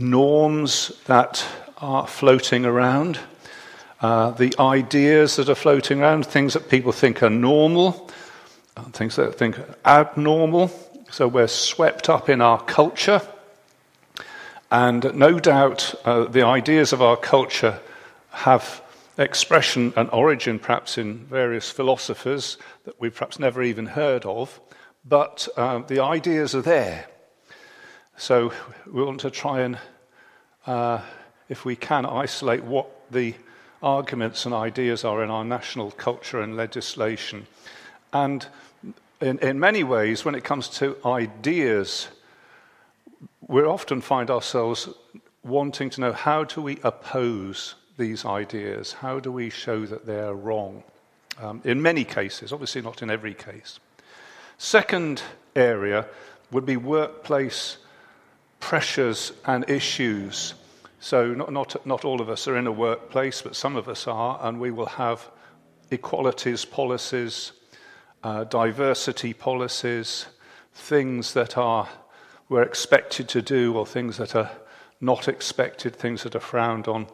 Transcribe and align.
norms 0.00 0.92
that 1.06 1.44
are 1.78 2.06
floating 2.06 2.64
around, 2.64 3.18
uh, 4.00 4.30
the 4.30 4.54
ideas 4.58 5.36
that 5.36 5.48
are 5.48 5.54
floating 5.54 6.00
around, 6.00 6.26
things 6.26 6.54
that 6.54 6.68
people 6.68 6.92
think 6.92 7.22
are 7.22 7.30
normal, 7.30 8.10
uh, 8.76 8.82
things 8.84 9.16
that 9.16 9.34
think 9.34 9.58
are 9.58 9.76
abnormal. 9.84 10.70
So 11.10 11.28
we're 11.28 11.48
swept 11.48 12.08
up 12.08 12.28
in 12.28 12.40
our 12.40 12.62
culture. 12.62 13.20
And 14.70 15.14
no 15.14 15.38
doubt 15.38 15.94
uh, 16.04 16.24
the 16.24 16.42
ideas 16.42 16.92
of 16.92 17.02
our 17.02 17.16
culture 17.16 17.80
have 18.30 18.82
expression 19.18 19.92
and 19.96 20.08
origin 20.10 20.58
perhaps 20.58 20.96
in 20.96 21.26
various 21.26 21.70
philosophers 21.70 22.56
that 22.84 22.98
we've 23.00 23.14
perhaps 23.14 23.38
never 23.38 23.62
even 23.62 23.86
heard 23.86 24.24
of, 24.24 24.60
but 25.04 25.48
uh, 25.56 25.80
the 25.80 26.00
ideas 26.00 26.54
are 26.54 26.62
there. 26.62 27.09
So 28.20 28.52
we 28.86 29.02
want 29.02 29.22
to 29.22 29.30
try 29.30 29.62
and, 29.62 29.78
uh, 30.66 31.00
if 31.48 31.64
we 31.64 31.74
can, 31.74 32.04
isolate 32.04 32.62
what 32.62 33.10
the 33.10 33.34
arguments 33.82 34.44
and 34.44 34.54
ideas 34.54 35.06
are 35.06 35.24
in 35.24 35.30
our 35.30 35.42
national 35.42 35.92
culture 35.92 36.42
and 36.42 36.54
legislation. 36.54 37.46
And 38.12 38.46
in, 39.22 39.38
in 39.38 39.58
many 39.58 39.84
ways, 39.84 40.22
when 40.22 40.34
it 40.34 40.44
comes 40.44 40.68
to 40.80 40.98
ideas, 41.02 42.08
we 43.48 43.62
often 43.62 44.02
find 44.02 44.30
ourselves 44.30 44.90
wanting 45.42 45.88
to 45.88 46.02
know 46.02 46.12
how 46.12 46.44
do 46.44 46.60
we 46.60 46.78
oppose 46.84 47.74
these 47.96 48.26
ideas? 48.26 48.92
How 48.92 49.18
do 49.18 49.32
we 49.32 49.48
show 49.48 49.86
that 49.86 50.04
they're 50.04 50.34
wrong? 50.34 50.82
Um, 51.40 51.62
in 51.64 51.80
many 51.80 52.04
cases, 52.04 52.52
obviously 52.52 52.82
not 52.82 53.00
in 53.00 53.08
every 53.08 53.32
case. 53.32 53.80
Second 54.58 55.22
area 55.56 56.04
would 56.50 56.66
be 56.66 56.76
workplace 56.76 57.78
pressures 58.60 59.32
and 59.46 59.68
issues. 59.68 60.54
So, 61.00 61.32
not, 61.32 61.52
not, 61.52 61.86
not 61.86 62.04
all 62.04 62.20
of 62.20 62.28
us 62.28 62.46
are 62.46 62.56
in 62.56 62.66
a 62.66 62.72
workplace, 62.72 63.42
but 63.42 63.56
some 63.56 63.74
of 63.74 63.88
us 63.88 64.06
are, 64.06 64.38
and 64.42 64.60
we 64.60 64.70
will 64.70 64.86
have 64.86 65.28
equalities 65.90 66.64
policies, 66.64 67.52
uh, 68.22 68.44
diversity 68.44 69.32
policies, 69.32 70.26
things 70.74 71.32
that 71.32 71.56
are 71.56 71.88
we're 72.50 72.62
expected 72.62 73.28
to 73.28 73.40
do, 73.40 73.74
or 73.74 73.86
things 73.86 74.16
that 74.16 74.34
are 74.34 74.50
not 75.00 75.28
expected, 75.28 75.94
things 75.94 76.24
that 76.24 76.34
are 76.34 76.40
frowned 76.40 76.88
on. 76.88 77.06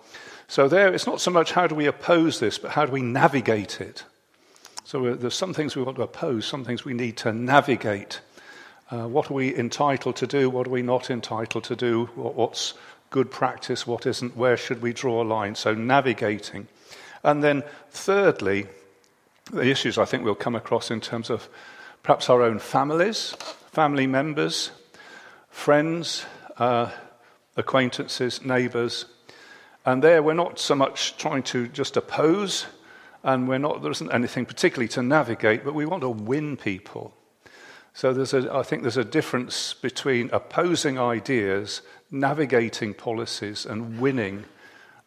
So, 0.49 0.67
there, 0.67 0.93
it's 0.93 1.07
not 1.07 1.21
so 1.21 1.31
much 1.31 1.53
how 1.53 1.67
do 1.67 1.75
we 1.75 1.87
oppose 1.87 2.41
this, 2.41 2.59
but 2.59 2.73
how 2.73 2.87
do 2.87 2.93
we 2.93 3.03
navigate 3.03 3.81
it. 3.81 4.05
So, 4.85 5.15
there's 5.15 5.35
some 5.35 5.53
things 5.53 5.77
we 5.77 5.83
want 5.83 5.97
to 5.99 6.03
oppose, 6.03 6.47
some 6.47 6.65
things 6.65 6.85
we 6.85 6.95
need 6.95 7.17
to 7.19 7.33
navigate. 7.33 8.21
Uh, 8.91 9.09
what 9.09 9.31
are 9.31 9.35
we 9.35 9.55
entitled 9.57 10.15
to 10.17 10.27
do? 10.27 10.49
What 10.49 10.69
are 10.69 10.71
we 10.71 10.83
not 10.83 11.11
entitled 11.11 11.65
to 11.65 11.75
do? 11.75 12.07
What's 12.15 12.75
good 13.11 13.31
practice? 13.31 13.87
What 13.87 14.07
isn't? 14.07 14.37
Where 14.37 14.57
should 14.57 14.81
we 14.81 14.93
draw 14.93 15.23
a 15.23 15.25
line? 15.25 15.57
So, 15.57 15.75
navigating. 15.75 16.69
And 17.25 17.43
then, 17.43 17.65
thirdly, 17.91 18.67
the 19.53 19.69
issues 19.69 19.99
I 19.99 20.05
think 20.05 20.25
we'll 20.25 20.37
come 20.37 20.55
across 20.55 20.91
in 20.91 21.01
terms 21.01 21.31
of 21.31 21.49
perhaps 22.05 22.31
our 22.31 22.43
own 22.43 22.61
families, 22.61 23.33
family 23.73 24.07
members, 24.07 24.71
friends, 25.51 26.25
uh, 26.59 26.91
acquaintances, 27.57 28.45
neighbours, 28.45 29.07
and 29.85 30.03
there, 30.03 30.23
we're 30.23 30.35
not 30.35 30.59
so 30.61 30.75
much 30.77 31.17
trying 31.17 31.43
to 31.45 31.67
just 31.69 31.97
oppose, 31.97 32.67
and 33.25 33.49
we're 33.49 33.59
not, 33.59 33.83
there 33.83 33.91
isn't 33.91 34.13
anything 34.13 34.45
particularly 34.45 34.89
to 34.89 35.03
navigate, 35.03 35.65
but 35.65 35.75
we 35.75 35.87
want 35.87 36.03
to 36.03 36.09
win 36.09 36.57
people. 36.57 37.16
So 37.97 38.13
there's 38.13 38.35
a, 38.35 38.53
I 38.55 38.63
think 38.63 38.83
there's 38.83 38.99
a 38.99 39.05
difference 39.05 39.73
between 39.73 40.29
opposing 40.31 40.99
ideas, 40.99 41.81
navigating 42.11 42.93
policies, 42.93 43.65
and 43.65 43.99
winning 43.99 44.45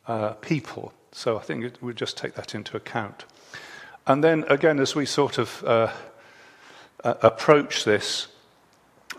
uh, 0.07 0.31
people. 0.33 0.91
So 1.11 1.37
I 1.37 1.41
think 1.41 1.71
we 1.81 1.93
just 1.93 2.17
take 2.17 2.33
that 2.33 2.55
into 2.55 2.75
account. 2.75 3.25
And 4.07 4.23
then 4.23 4.43
again, 4.49 4.79
as 4.79 4.95
we 4.95 5.05
sort 5.05 5.37
of 5.37 5.63
uh, 5.63 5.91
uh, 7.03 7.13
approach 7.21 7.83
this, 7.83 8.27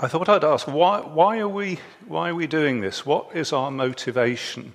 I 0.00 0.08
thought 0.08 0.28
I'd 0.28 0.42
ask 0.42 0.66
why, 0.66 1.00
why, 1.02 1.38
are 1.38 1.48
we, 1.48 1.78
why 2.08 2.30
are 2.30 2.34
we 2.34 2.48
doing 2.48 2.80
this? 2.80 3.06
What 3.06 3.36
is 3.36 3.52
our 3.52 3.70
motivation? 3.70 4.74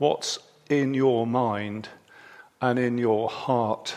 what's 0.00 0.38
in 0.70 0.94
your 0.94 1.26
mind 1.26 1.86
and 2.62 2.78
in 2.78 2.96
your 2.96 3.28
heart 3.28 3.96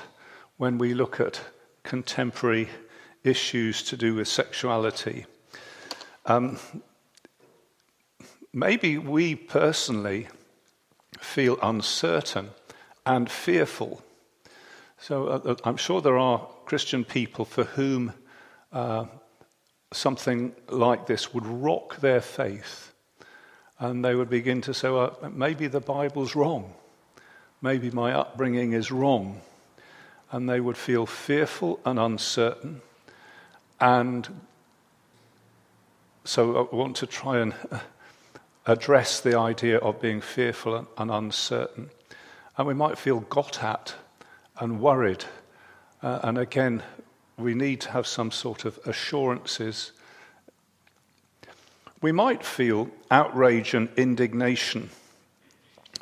when 0.57 0.77
we 0.77 0.93
look 0.93 1.17
at 1.17 1.39
contemporary 1.83 2.67
issues 3.23 3.83
to 3.83 3.97
do 3.97 4.15
with 4.15 4.27
sexuality. 4.27 5.25
Um, 6.25 6.59
maybe 8.53 8.97
we 8.97 9.35
personally 9.35 10.27
feel 11.19 11.57
uncertain 11.61 12.49
and 13.05 13.29
fearful. 13.29 14.01
So 14.97 15.27
uh, 15.27 15.41
uh 15.45 15.55
I'm 15.63 15.77
sure 15.77 16.01
there 16.01 16.17
are 16.17 16.47
Christian 16.65 17.03
people 17.03 17.45
for 17.45 17.63
whom 17.63 18.13
uh, 18.71 19.05
something 19.91 20.55
like 20.69 21.05
this 21.05 21.33
would 21.33 21.45
rock 21.45 21.97
their 21.97 22.21
faith 22.21 22.93
and 23.79 24.03
they 24.03 24.15
would 24.15 24.29
begin 24.29 24.61
to 24.61 24.73
say, 24.73 24.89
well, 24.89 25.17
maybe 25.33 25.67
the 25.67 25.81
Bible's 25.81 26.35
wrong. 26.35 26.73
Maybe 27.61 27.91
my 27.91 28.13
upbringing 28.13 28.73
is 28.73 28.91
wrong. 28.91 29.41
And 30.31 30.49
they 30.49 30.59
would 30.59 30.77
feel 30.77 31.05
fearful 31.05 31.79
and 31.85 31.99
uncertain. 31.99 32.81
And 33.79 34.41
so 36.23 36.69
I 36.71 36.75
want 36.75 36.95
to 36.97 37.07
try 37.07 37.39
and 37.39 37.53
address 38.65 39.19
the 39.19 39.37
idea 39.37 39.77
of 39.77 40.01
being 40.01 40.21
fearful 40.21 40.87
and 40.97 41.11
uncertain. 41.11 41.89
And 42.57 42.67
we 42.67 42.73
might 42.73 42.97
feel 42.97 43.21
got 43.21 43.63
at 43.63 43.95
and 44.59 44.79
worried. 44.79 45.25
Uh, 46.01 46.19
and 46.23 46.37
again, 46.37 46.83
we 47.37 47.53
need 47.55 47.81
to 47.81 47.91
have 47.91 48.07
some 48.07 48.31
sort 48.31 48.65
of 48.65 48.79
assurances 48.85 49.91
we 52.03 52.11
might 52.11 52.43
feel 52.43 52.89
outrage 53.09 53.73
and 53.73 53.87
indignation. 53.95 54.89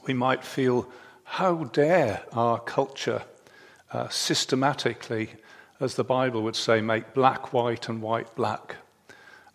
We 0.08 0.16
might 0.16 0.44
feel, 0.44 0.92
how 1.24 1.66
dare 1.66 2.24
our 2.34 2.60
culture 2.60 3.22
uh, 3.94 4.10
systematically, 4.10 5.30
as 5.82 5.96
the 5.96 6.04
Bible 6.04 6.44
would 6.44 6.56
say, 6.56 6.80
make 6.80 7.14
black 7.16 7.54
white 7.54 7.90
and 7.90 8.02
white 8.02 8.34
black, 8.36 8.76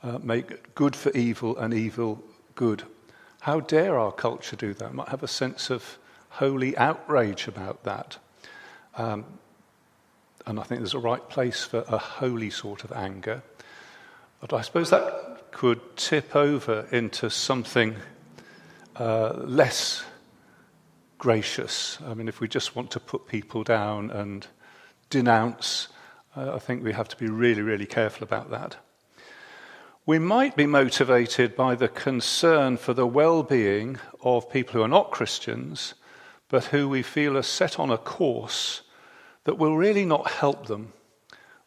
uh, 0.03 0.19
make 0.19 0.75
good 0.75 0.97
for 0.97 1.11
evil 1.13 1.57
and 1.57 1.73
evil 1.73 2.23
good. 2.57 2.83
How 3.41 3.61
dare 3.61 3.97
our 3.97 4.11
culture 4.11 4.57
do 4.57 4.75
that? 4.75 4.91
We 4.91 4.97
might 4.97 5.09
have 5.09 5.23
a 5.23 5.29
sense 5.29 5.71
of 5.71 5.99
holy 6.31 6.77
outrage 6.77 7.47
about 7.47 7.85
that. 7.85 8.19
Um, 8.97 9.25
and 10.47 10.59
I 10.59 10.65
think 10.65 10.81
there's 10.81 10.95
a 10.95 10.99
right 10.99 11.27
place 11.29 11.63
for 11.63 11.85
a 11.87 11.97
holy 11.97 12.51
sort 12.51 12.83
of 12.83 12.91
anger. 12.91 13.43
But 14.41 14.53
I 14.53 14.63
suppose 14.63 14.91
that 14.91 15.53
could 15.53 15.97
tip 15.97 16.35
over 16.35 16.87
into 16.91 17.31
something 17.31 17.97
uh, 18.97 19.33
less 19.37 20.05
gracious. 21.19 21.99
I 22.05 22.15
mean, 22.15 22.29
if 22.29 22.41
we 22.41 22.49
just 22.49 22.75
want 22.75 22.91
to 22.93 23.01
put 23.01 23.29
people 23.29 23.63
down 23.63 24.11
and 24.11 24.47
denounce, 25.09 25.89
I 26.37 26.59
think 26.59 26.85
we 26.85 26.93
have 26.93 27.09
to 27.09 27.17
be 27.17 27.29
really, 27.29 27.63
really 27.63 27.87
careful 27.87 28.23
about 28.23 28.51
that. 28.51 28.77
We 30.05 30.19
might 30.19 30.55
be 30.55 30.67
motivated 30.67 31.57
by 31.57 31.75
the 31.75 31.89
concern 31.89 32.77
for 32.77 32.93
the 32.93 33.07
well 33.07 33.43
being 33.43 33.99
of 34.23 34.51
people 34.51 34.75
who 34.75 34.83
are 34.83 34.89
not 34.89 35.11
Christians, 35.11 35.95
but 36.49 36.67
who 36.67 36.89
we 36.89 37.03
feel 37.03 37.39
are 37.39 37.43
set 37.43 37.79
on 37.79 37.91
a 37.91 37.99
course 37.99 38.83
that 39.45 39.57
will 39.57 39.77
really 39.77 40.05
not 40.05 40.31
help 40.31 40.67
them, 40.67 40.93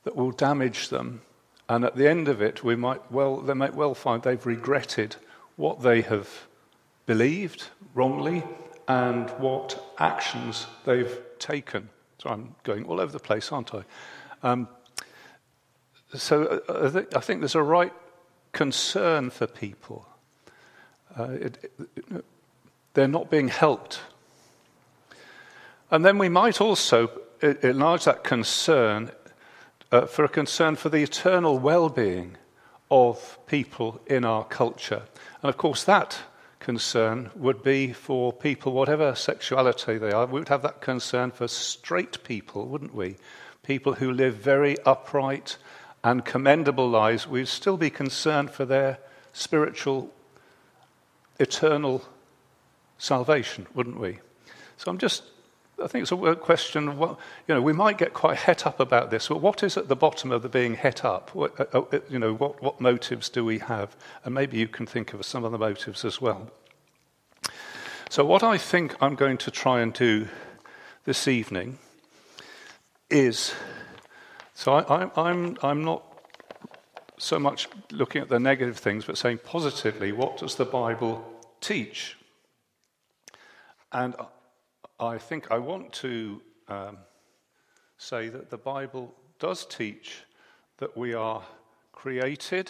that 0.03 0.16
will 0.16 0.31
damage 0.31 0.90
them, 0.90 1.22
and 1.68 1.84
at 1.84 1.96
the 1.96 2.08
end 2.08 2.28
of 2.28 2.41
it, 2.41 2.63
we 2.63 2.75
might 2.75 3.12
well, 3.12 3.38
they 3.38 3.53
might 3.53 3.74
well 3.74 3.96
find 3.96 4.22
they've 4.22 4.46
regretted 4.46 5.16
what 5.56 5.81
they 5.81 6.02
have 6.02 6.47
believed 7.05 7.67
wrongly 7.96 8.43
and 8.88 9.29
what 9.32 9.93
actions 9.97 10.67
they've 10.85 11.20
taken. 11.40 11.90
So 12.20 12.29
I'm 12.29 12.55
going 12.64 12.85
all 12.85 12.99
over 12.99 13.11
the 13.11 13.20
place, 13.20 13.52
aren't 13.52 13.73
I? 13.73 13.84
Um, 14.44 14.68
so 16.14 16.62
uh, 16.68 17.03
I 17.16 17.20
think 17.20 17.41
there's 17.41 17.56
a 17.56 17.64
right 17.64 17.94
concern 18.52 19.30
for 19.30 19.47
people. 19.47 20.08
Uh, 21.18 21.24
it, 21.32 21.72
it, 21.80 22.26
they're 22.94 23.08
not 23.08 23.30
being 23.30 23.47
helped. 23.47 24.00
And 25.91 26.06
then 26.06 26.18
we 26.18 26.30
might 26.30 26.62
also 26.62 27.09
enlarge 27.41 28.06
that 28.06 28.24
concern 28.24 29.12
uh, 29.91 30.06
for 30.06 30.24
a 30.24 30.30
concern 30.30 30.76
for 30.76 30.90
the 30.90 31.03
eternal 31.03 31.58
well 31.58 31.90
being 31.90 32.38
of 32.91 33.40
people 33.47 34.02
in 34.08 34.26
our 34.26 34.44
culture. 34.44 35.03
And 35.41 35.50
of 35.50 35.58
course, 35.58 35.84
that 35.84 36.20
concern 36.59 37.32
would 37.36 37.64
be 37.64 37.94
for 37.94 38.34
people, 38.34 38.74
whatever 38.74 39.16
sexuality 39.16 39.97
they 39.97 40.12
are. 40.12 40.26
We 40.26 40.40
would 40.40 40.50
have 40.50 40.62
that 40.64 40.82
concern 40.82 41.32
for 41.32 41.47
straight 41.47 42.24
people, 42.24 42.68
wouldn't 42.68 42.94
we? 42.94 43.18
People 43.69 43.93
who 43.93 44.11
live 44.11 44.33
very 44.33 44.79
upright 44.83 45.57
and 46.03 46.25
commendable 46.25 46.89
lives. 46.89 47.27
We'd 47.27 47.47
still 47.47 47.77
be 47.77 47.91
concerned 47.91 48.49
for 48.49 48.66
their 48.66 48.97
spiritual 49.31 50.11
eternal 51.37 52.01
salvation, 52.97 53.67
wouldn't 53.75 53.99
we? 53.99 54.21
So 54.77 54.89
I'm 54.89 54.97
just, 54.97 55.21
I 55.79 55.85
think 55.85 56.01
it's 56.01 56.11
a 56.11 56.35
question 56.35 56.97
what, 56.97 57.19
you 57.47 57.53
know, 57.53 57.61
we 57.61 57.71
might 57.71 57.99
get 57.99 58.16
quite 58.16 58.37
het 58.37 58.66
up 58.66 58.79
about 58.79 59.11
this, 59.11 59.27
but 59.27 59.39
what 59.39 59.61
is 59.61 59.77
at 59.77 59.87
the 59.87 59.95
bottom 59.95 60.31
of 60.31 60.41
the 60.41 60.49
being 60.49 60.73
het 60.73 61.05
up? 61.05 61.35
What, 61.35 61.59
uh, 61.59 61.81
uh, 61.93 61.99
you 62.09 62.17
know, 62.17 62.33
what, 62.33 62.63
what 62.63 62.81
motives 62.81 63.29
do 63.29 63.45
we 63.45 63.59
have? 63.59 63.95
And 64.25 64.33
maybe 64.33 64.57
you 64.57 64.67
can 64.67 64.87
think 64.87 65.13
of 65.13 65.23
some 65.27 65.43
of 65.43 65.51
the 65.51 65.59
motives 65.59 66.03
as 66.03 66.19
well. 66.19 66.49
So, 68.09 68.25
what 68.25 68.41
I 68.41 68.57
think 68.57 68.95
I'm 68.99 69.13
going 69.13 69.37
to 69.37 69.51
try 69.51 69.81
and 69.81 69.93
do 69.93 70.27
this 71.05 71.27
evening 71.27 71.77
is 73.09 73.53
so 74.59 74.73
I, 74.73 75.03
am 75.03 75.11
I'm, 75.16 75.58
I'm 75.64 75.85
not 75.85 76.03
so 77.17 77.40
much 77.40 77.70
looking 77.91 78.22
at 78.22 78.28
the 78.28 78.41
negative 78.41 78.78
things, 78.78 79.06
but 79.06 79.17
saying 79.17 79.40
positively, 79.46 80.11
what 80.11 80.38
does 80.38 80.56
the 80.56 80.66
Bible 80.66 81.23
teach? 81.61 82.17
And 83.94 84.16
I 85.00 85.17
think 85.17 85.50
I 85.50 85.59
want 85.59 85.94
to 85.94 86.41
um, 86.67 86.97
say 87.97 88.28
that 88.28 88.50
the 88.50 88.58
Bible 88.58 89.16
does 89.40 89.66
teach 89.66 90.26
that 90.79 90.97
we 90.97 91.14
are 91.14 91.41
created 91.94 92.70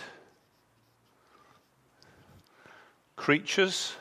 creatures. 3.16 3.94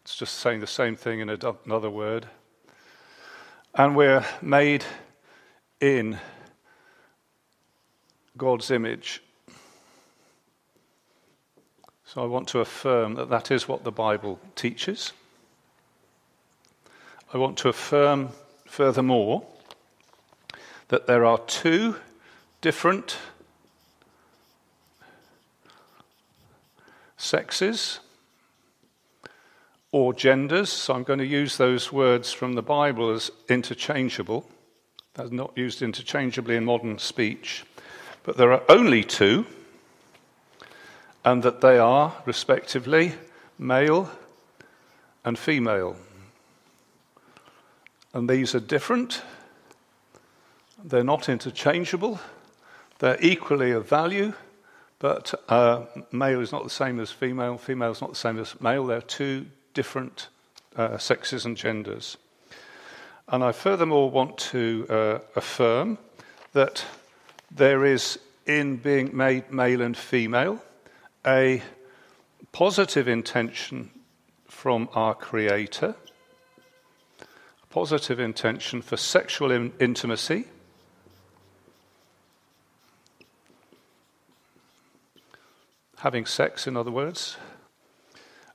It's 0.00 0.16
just 0.16 0.38
saying 0.38 0.60
the 0.60 0.66
same 0.66 0.96
thing 0.96 1.20
in 1.20 1.28
another 1.28 1.90
word. 1.90 2.26
And 3.74 3.94
we're 3.94 4.24
made 4.40 4.82
in 5.84 6.18
God's 8.38 8.70
image. 8.70 9.22
So 12.06 12.22
I 12.22 12.26
want 12.26 12.48
to 12.48 12.60
affirm 12.60 13.16
that 13.16 13.28
that 13.28 13.50
is 13.50 13.68
what 13.68 13.84
the 13.84 13.92
Bible 13.92 14.40
teaches. 14.56 15.12
I 17.34 17.36
want 17.36 17.58
to 17.58 17.68
affirm, 17.68 18.30
furthermore, 18.64 19.44
that 20.88 21.06
there 21.06 21.26
are 21.26 21.38
two 21.40 21.96
different 22.62 23.18
sexes 27.18 28.00
or 29.92 30.14
genders. 30.14 30.70
So 30.70 30.94
I'm 30.94 31.02
going 31.02 31.18
to 31.18 31.26
use 31.26 31.58
those 31.58 31.92
words 31.92 32.32
from 32.32 32.54
the 32.54 32.62
Bible 32.62 33.10
as 33.10 33.30
interchangeable. 33.50 34.48
That's 35.14 35.30
not 35.30 35.52
used 35.56 35.82
interchangeably 35.82 36.56
in 36.56 36.64
modern 36.64 36.98
speech. 36.98 37.64
But 38.24 38.36
there 38.36 38.52
are 38.52 38.62
only 38.68 39.04
two 39.04 39.46
and 41.24 41.42
that 41.42 41.60
they 41.60 41.78
are, 41.78 42.14
respectively, 42.26 43.14
male 43.58 44.10
and 45.24 45.38
female. 45.38 45.96
And 48.12 48.28
these 48.28 48.54
are 48.54 48.60
different, 48.60 49.22
they're 50.84 51.02
not 51.02 51.28
interchangeable, 51.28 52.20
they're 52.98 53.18
equally 53.20 53.70
of 53.70 53.88
value, 53.88 54.34
but 54.98 55.34
uh, 55.48 55.84
male 56.12 56.40
is 56.40 56.52
not 56.52 56.64
the 56.64 56.70
same 56.70 57.00
as 57.00 57.10
female, 57.10 57.58
female 57.58 57.90
is 57.90 58.00
not 58.00 58.10
the 58.10 58.16
same 58.16 58.38
as 58.38 58.60
male. 58.60 58.86
They're 58.86 59.00
two 59.00 59.46
different 59.72 60.28
uh, 60.76 60.98
sexes 60.98 61.44
and 61.44 61.56
genders. 61.56 62.16
And 63.26 63.42
I 63.42 63.52
furthermore 63.52 64.10
want 64.10 64.36
to 64.38 64.86
uh, 64.90 65.18
affirm 65.34 65.98
that 66.52 66.84
there 67.50 67.84
is, 67.84 68.18
in 68.46 68.76
being 68.76 69.16
made 69.16 69.50
male 69.50 69.80
and 69.80 69.96
female, 69.96 70.62
a 71.26 71.62
positive 72.52 73.08
intention 73.08 73.90
from 74.46 74.88
our 74.94 75.14
Creator, 75.14 75.94
a 77.20 77.66
positive 77.70 78.20
intention 78.20 78.82
for 78.82 78.96
sexual 78.96 79.50
in- 79.50 79.72
intimacy. 79.80 80.44
Having 85.98 86.26
sex, 86.26 86.66
in 86.66 86.76
other 86.76 86.90
words, 86.90 87.38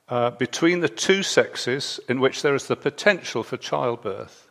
uh, 0.08 0.30
between 0.30 0.80
the 0.80 0.88
two 0.88 1.24
sexes 1.24 1.98
in 2.08 2.20
which 2.20 2.42
there 2.42 2.54
is 2.54 2.68
the 2.68 2.76
potential 2.76 3.42
for 3.42 3.56
childbirth. 3.56 4.49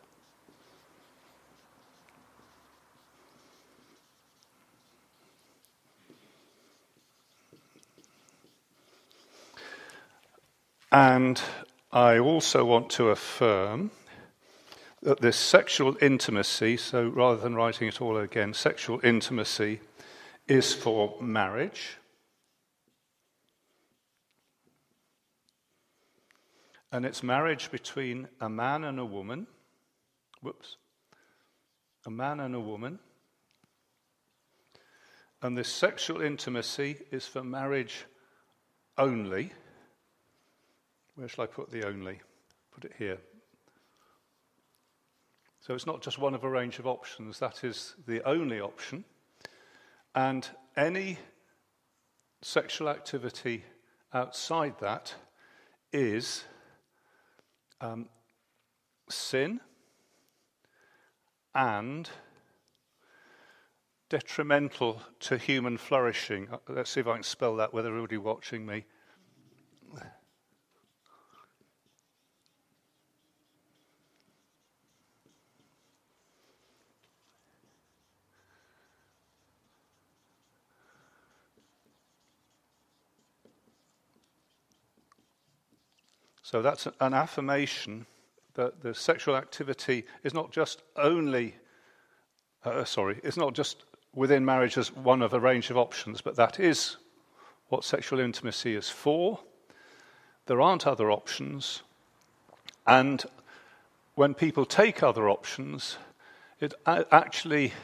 And 10.92 11.40
I 11.92 12.18
also 12.18 12.64
want 12.64 12.90
to 12.90 13.10
affirm 13.10 13.92
that 15.02 15.20
this 15.20 15.36
sexual 15.36 15.96
intimacy, 16.02 16.76
so 16.76 17.08
rather 17.08 17.40
than 17.40 17.54
writing 17.54 17.88
it 17.88 18.02
all 18.02 18.16
again, 18.16 18.52
sexual 18.54 19.00
intimacy 19.04 19.80
is 20.48 20.74
for 20.74 21.16
marriage. 21.20 21.96
And 26.92 27.06
it's 27.06 27.22
marriage 27.22 27.70
between 27.70 28.28
a 28.40 28.48
man 28.48 28.82
and 28.82 28.98
a 28.98 29.04
woman. 29.04 29.46
Whoops. 30.42 30.76
A 32.04 32.10
man 32.10 32.40
and 32.40 32.54
a 32.54 32.60
woman. 32.60 32.98
And 35.40 35.56
this 35.56 35.68
sexual 35.68 36.20
intimacy 36.20 36.98
is 37.12 37.26
for 37.26 37.44
marriage 37.44 38.06
only. 38.98 39.52
Where 41.14 41.28
shall 41.28 41.44
I 41.44 41.46
put 41.46 41.70
the 41.70 41.86
only? 41.86 42.20
Put 42.72 42.84
it 42.84 42.92
here. 42.98 43.18
So 45.60 45.74
it's 45.74 45.86
not 45.86 46.02
just 46.02 46.18
one 46.18 46.34
of 46.34 46.44
a 46.44 46.48
range 46.48 46.78
of 46.78 46.86
options, 46.86 47.38
that 47.38 47.64
is 47.64 47.94
the 48.06 48.26
only 48.26 48.60
option. 48.60 49.04
And 50.14 50.48
any 50.76 51.18
sexual 52.42 52.88
activity 52.88 53.64
outside 54.12 54.78
that 54.80 55.14
is 55.92 56.44
um, 57.80 58.08
sin 59.08 59.60
and 61.54 62.08
detrimental 64.08 65.02
to 65.20 65.36
human 65.36 65.76
flourishing. 65.76 66.48
Uh, 66.50 66.58
let's 66.68 66.90
see 66.90 67.00
if 67.00 67.06
I 67.06 67.14
can 67.14 67.22
spell 67.22 67.56
that 67.56 67.72
with 67.72 67.86
everybody 67.86 68.16
watching 68.16 68.66
me. 68.66 68.84
So 86.50 86.62
that's 86.62 86.88
an 87.00 87.14
affirmation 87.14 88.06
that 88.54 88.82
the 88.82 88.92
sexual 88.92 89.36
activity 89.36 90.04
is 90.24 90.34
not 90.34 90.50
just 90.50 90.82
only, 90.96 91.54
uh, 92.64 92.82
sorry, 92.82 93.20
it's 93.22 93.36
not 93.36 93.54
just 93.54 93.84
within 94.16 94.44
marriage 94.44 94.76
as 94.76 94.92
one 94.92 95.22
of 95.22 95.32
a 95.32 95.38
range 95.38 95.70
of 95.70 95.76
options, 95.76 96.20
but 96.20 96.34
that 96.34 96.58
is 96.58 96.96
what 97.68 97.84
sexual 97.84 98.18
intimacy 98.18 98.74
is 98.74 98.88
for. 98.90 99.38
There 100.46 100.60
aren't 100.60 100.88
other 100.88 101.12
options. 101.12 101.84
And 102.84 103.24
when 104.16 104.34
people 104.34 104.66
take 104.66 105.04
other 105.04 105.30
options, 105.30 105.98
it 106.58 106.74
actually, 106.84 107.74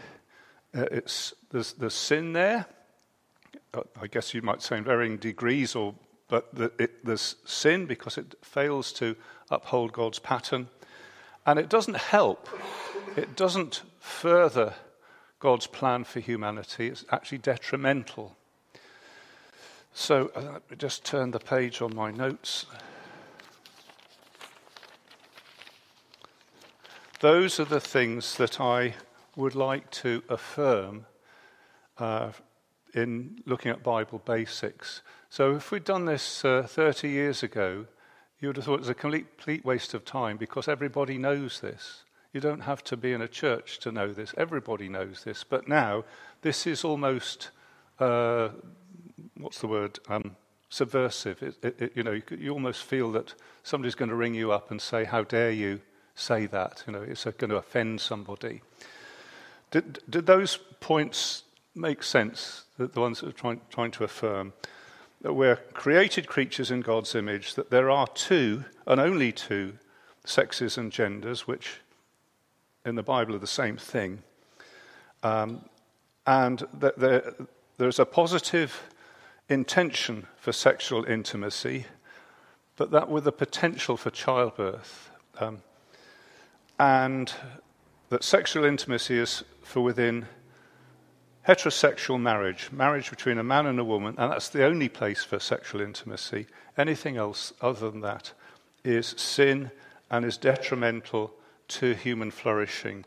uh, 0.77 0.87
it's, 0.91 1.35
there's, 1.53 1.75
there's 1.75 1.95
sin 1.95 2.33
there. 2.33 2.67
Uh, 3.73 3.83
I 4.03 4.09
guess 4.09 4.35
you 4.35 4.43
might 4.43 4.61
say 4.61 4.79
in 4.79 4.83
varying 4.83 5.19
degrees 5.19 5.77
or 5.77 5.95
but 6.29 6.55
the, 6.55 6.73
it, 6.79 7.05
there's 7.05 7.37
sin 7.45 7.87
because 7.87 8.19
it 8.19 8.35
fails 8.43 8.93
to 8.95 9.17
uphold 9.51 9.93
God's 9.93 10.19
pattern. 10.19 10.69
And 11.45 11.59
it 11.59 11.69
doesn't 11.69 11.97
help, 11.97 12.49
it 13.17 13.37
doesn't 13.37 13.83
further 14.01 14.75
God's 15.39 15.67
plan 15.67 16.05
for 16.05 16.21
humanity. 16.21 16.89
It's 16.89 17.05
actually 17.13 17.39
detrimental. 17.39 18.37
So 19.95 20.31
uh, 20.35 20.59
just 20.77 21.05
turn 21.05 21.31
the 21.31 21.39
page 21.39 21.81
on 21.81 21.95
my 21.95 22.11
notes. 22.11 22.67
Those 27.21 27.59
are 27.59 27.65
the 27.65 27.81
things 27.81 28.37
that 28.37 28.61
I 28.61 28.95
would 29.37 29.55
like 29.55 29.91
to 29.91 30.23
affirm 30.29 31.07
uh, 31.99 32.33
in 32.97 33.43
looking 33.45 33.71
at 33.71 33.83
Bible 33.83 34.21
basics. 34.25 35.03
So 35.29 35.55
if 35.57 35.71
we'd 35.71 35.85
done 35.85 36.07
this 36.07 36.45
uh, 36.45 36.67
30 36.67 37.09
years 37.09 37.43
ago, 37.43 37.87
you 38.41 38.49
would 38.49 38.57
have 38.57 38.65
thought 38.65 38.75
it 38.75 38.81
was 38.81 38.89
a 38.89 38.95
complete 38.95 39.65
waste 39.65 39.95
of 39.95 40.05
time 40.05 40.39
because 40.39 40.67
everybody 40.67 41.19
knows 41.19 41.61
this. 41.61 42.05
You 42.33 42.41
don't 42.41 42.61
have 42.61 42.83
to 42.85 42.97
be 42.97 43.13
in 43.13 43.23
a 43.23 43.29
church 43.29 43.79
to 43.81 43.93
know 43.93 44.13
this. 44.13 44.35
Everybody 44.37 44.89
knows 44.89 45.25
this. 45.25 45.45
But 45.45 45.69
now, 45.69 46.05
this 46.43 46.67
is 46.67 46.85
almost, 46.85 47.51
uh, 47.99 48.49
what's 49.39 49.61
the 49.61 49.69
word, 49.69 49.99
um, 50.09 50.37
subversive. 50.69 51.43
It, 51.43 51.57
it, 51.63 51.81
it, 51.81 51.93
you 51.95 52.03
know, 52.03 52.13
you, 52.13 52.23
you, 52.31 52.51
almost 52.51 52.83
feel 52.83 53.13
that 53.13 53.35
somebody's 53.63 53.95
going 53.95 54.11
to 54.11 54.15
ring 54.15 54.35
you 54.35 54.53
up 54.53 54.71
and 54.71 54.81
say, 54.83 55.05
"How 55.05 55.23
dare 55.23 55.51
you 55.51 55.81
say 56.15 56.45
that?" 56.47 56.85
You 56.87 56.93
know, 56.93 57.03
it's 57.03 57.25
going 57.25 57.51
to 57.51 57.57
offend 57.57 58.01
somebody. 58.01 58.61
Did, 59.71 60.01
did 60.09 60.27
those 60.27 60.59
points 60.81 61.45
make 61.75 62.03
sense? 62.03 62.66
The, 62.79 62.87
the 62.89 63.01
ones 63.01 63.21
that 63.21 63.29
are 63.29 63.33
trying, 63.33 63.61
trying 63.71 63.91
to 63.93 64.05
affirm 64.05 64.53
that 65.23 65.33
we're 65.33 65.57
created 65.57 66.27
creatures 66.27 66.71
in 66.71 66.83
God's 66.83 67.15
image, 67.15 67.55
that 67.55 67.71
there 67.71 67.91
are 67.91 68.07
two 68.09 68.65
and 68.87 69.01
only 69.01 69.33
two 69.33 69.75
sexes 70.25 70.77
and 70.77 70.93
genders, 70.93 71.47
which 71.47 71.81
in 72.85 72.95
the 72.95 73.03
Bible 73.03 73.35
are 73.35 73.39
the 73.39 73.47
same 73.47 73.77
thing, 73.77 74.23
um, 75.23 75.65
and 76.27 76.67
that 76.79 76.99
there, 76.99 77.35
there's 77.79 77.99
a 77.99 78.05
positive 78.05 78.83
intention 79.49 80.27
for 80.37 80.53
sexual 80.53 81.05
intimacy, 81.05 81.87
but 82.77 82.91
that 82.91 83.09
with 83.09 83.25
the 83.25 83.33
potential 83.33 83.97
for 83.97 84.11
childbirth. 84.11 85.11
Um, 85.39 85.63
and 86.79 87.33
that 88.11 88.23
sexual 88.23 88.65
intimacy 88.65 89.19
is 89.19 89.45
for 89.63 89.81
within 89.81 90.27
heterosexual 91.47 92.21
marriage, 92.21 92.71
marriage 92.73 93.11
between 93.11 93.39
a 93.39 93.45
man 93.45 93.67
and 93.67 93.79
a 93.79 93.85
woman, 93.85 94.15
and 94.19 94.33
that's 94.33 94.49
the 94.49 94.65
only 94.65 94.89
place 94.89 95.23
for 95.23 95.39
sexual 95.39 95.81
intimacy. 95.81 96.47
Anything 96.77 97.17
else 97.17 97.53
other 97.61 97.91
than 97.91 98.01
that 98.01 98.33
is 98.85 99.15
sin 99.17 99.71
and 100.11 100.25
is 100.25 100.37
detrimental 100.37 101.33
to 101.69 101.95
human 101.95 102.31
flourishing. 102.31 103.05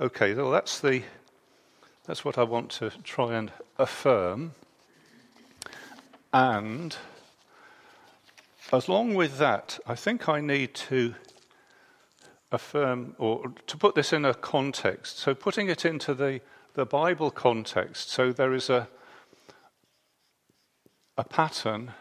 Okay, 0.00 0.34
well, 0.34 0.50
that's, 0.50 0.80
the, 0.80 1.02
that's 2.06 2.24
what 2.24 2.38
I 2.38 2.42
want 2.44 2.70
to 2.72 2.90
try 3.04 3.34
and 3.34 3.52
affirm. 3.78 4.52
And 6.32 6.96
as 8.72 8.88
long 8.88 9.14
with 9.14 9.38
that, 9.38 9.78
I 9.86 9.94
think 9.94 10.28
I 10.28 10.40
need 10.40 10.74
to 10.74 11.14
affirm 12.50 13.14
or 13.18 13.52
to 13.66 13.76
put 13.76 13.94
this 13.94 14.12
in 14.12 14.24
a 14.24 14.34
context. 14.34 15.18
So, 15.18 15.34
putting 15.34 15.68
it 15.68 15.84
into 15.84 16.14
the, 16.14 16.40
the 16.74 16.86
Bible 16.86 17.30
context. 17.30 18.10
So, 18.10 18.32
there 18.32 18.52
is 18.54 18.70
a, 18.70 18.88
a 21.16 21.24
pattern 21.24 21.92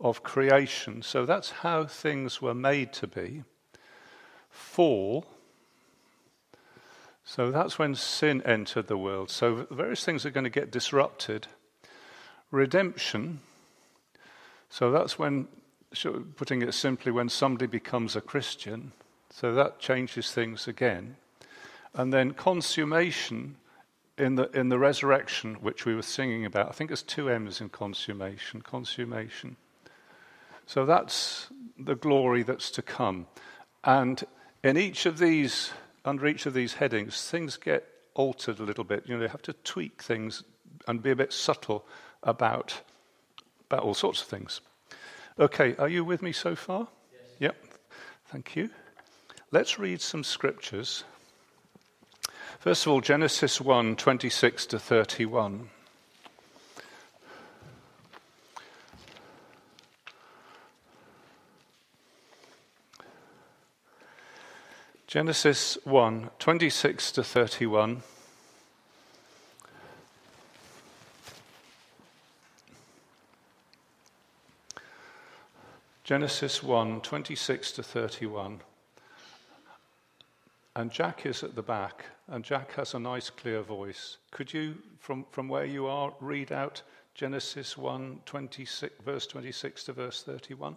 of 0.00 0.22
creation. 0.22 1.02
So, 1.02 1.26
that's 1.26 1.50
how 1.50 1.86
things 1.86 2.40
were 2.40 2.54
made 2.54 2.92
to 2.94 3.06
be. 3.06 3.44
Fall. 4.50 5.26
So, 7.24 7.50
that's 7.50 7.78
when 7.78 7.94
sin 7.94 8.42
entered 8.42 8.86
the 8.86 8.98
world. 8.98 9.30
So, 9.30 9.66
various 9.70 10.04
things 10.04 10.24
are 10.24 10.30
going 10.30 10.44
to 10.44 10.50
get 10.50 10.70
disrupted. 10.70 11.46
Redemption. 12.50 13.40
So 14.70 14.90
that's 14.90 15.18
when, 15.18 15.48
putting 16.36 16.62
it 16.62 16.74
simply, 16.74 17.12
when 17.12 17.28
somebody 17.28 17.66
becomes 17.66 18.16
a 18.16 18.20
Christian. 18.20 18.92
So 19.30 19.54
that 19.54 19.78
changes 19.78 20.30
things 20.30 20.68
again. 20.68 21.16
And 21.94 22.12
then 22.12 22.32
consummation 22.32 23.56
in 24.18 24.34
the, 24.34 24.50
in 24.50 24.68
the 24.68 24.78
resurrection, 24.78 25.54
which 25.56 25.86
we 25.86 25.94
were 25.94 26.02
singing 26.02 26.44
about. 26.44 26.68
I 26.68 26.72
think 26.72 26.90
there's 26.90 27.02
two 27.02 27.30
M's 27.30 27.60
in 27.60 27.68
consummation. 27.68 28.62
Consummation. 28.62 29.56
So 30.66 30.84
that's 30.84 31.48
the 31.78 31.94
glory 31.94 32.42
that's 32.42 32.70
to 32.72 32.82
come. 32.82 33.26
And 33.84 34.22
in 34.62 34.76
each 34.76 35.06
of 35.06 35.18
these, 35.18 35.70
under 36.04 36.26
each 36.26 36.46
of 36.46 36.54
these 36.54 36.74
headings, 36.74 37.28
things 37.30 37.56
get 37.56 37.86
altered 38.14 38.58
a 38.58 38.64
little 38.64 38.84
bit. 38.84 39.04
You 39.06 39.16
know, 39.16 39.22
you 39.22 39.28
have 39.28 39.42
to 39.42 39.52
tweak 39.52 40.02
things 40.02 40.42
and 40.86 41.02
be 41.02 41.10
a 41.10 41.16
bit 41.16 41.32
subtle 41.32 41.86
about 42.22 42.82
about 43.70 43.82
all 43.82 43.94
sorts 43.94 44.22
of 44.22 44.26
things. 44.26 44.62
Okay, 45.38 45.76
are 45.76 45.88
you 45.88 46.02
with 46.04 46.22
me 46.22 46.32
so 46.32 46.56
far? 46.56 46.88
Yes. 47.12 47.20
Yep, 47.38 47.56
thank 48.26 48.56
you. 48.56 48.70
Let's 49.50 49.78
read 49.78 50.00
some 50.00 50.24
scriptures. 50.24 51.04
First 52.58 52.86
of 52.86 52.92
all, 52.92 53.00
Genesis 53.00 53.60
1 53.60 53.94
26 53.94 54.66
to 54.66 54.80
31. 54.80 55.70
Genesis 65.06 65.78
1 65.84 66.30
26 66.40 67.12
to 67.12 67.22
31. 67.22 68.02
Genesis 76.02 76.62
1 76.64 77.02
26 77.02 77.72
to 77.72 77.82
31. 77.84 78.60
And 80.78 80.92
Jack 80.92 81.26
is 81.26 81.42
at 81.42 81.56
the 81.56 81.62
back, 81.62 82.04
and 82.28 82.44
Jack 82.44 82.70
has 82.74 82.94
a 82.94 83.00
nice, 83.00 83.30
clear 83.30 83.62
voice. 83.62 84.18
Could 84.30 84.54
you, 84.54 84.76
from, 85.00 85.26
from 85.32 85.48
where 85.48 85.64
you 85.64 85.88
are, 85.88 86.14
read 86.20 86.52
out 86.52 86.82
Genesis 87.16 87.76
1 87.76 88.20
26, 88.24 88.94
verse 89.04 89.26
26 89.26 89.82
to 89.82 89.92
verse 89.92 90.22
31? 90.22 90.76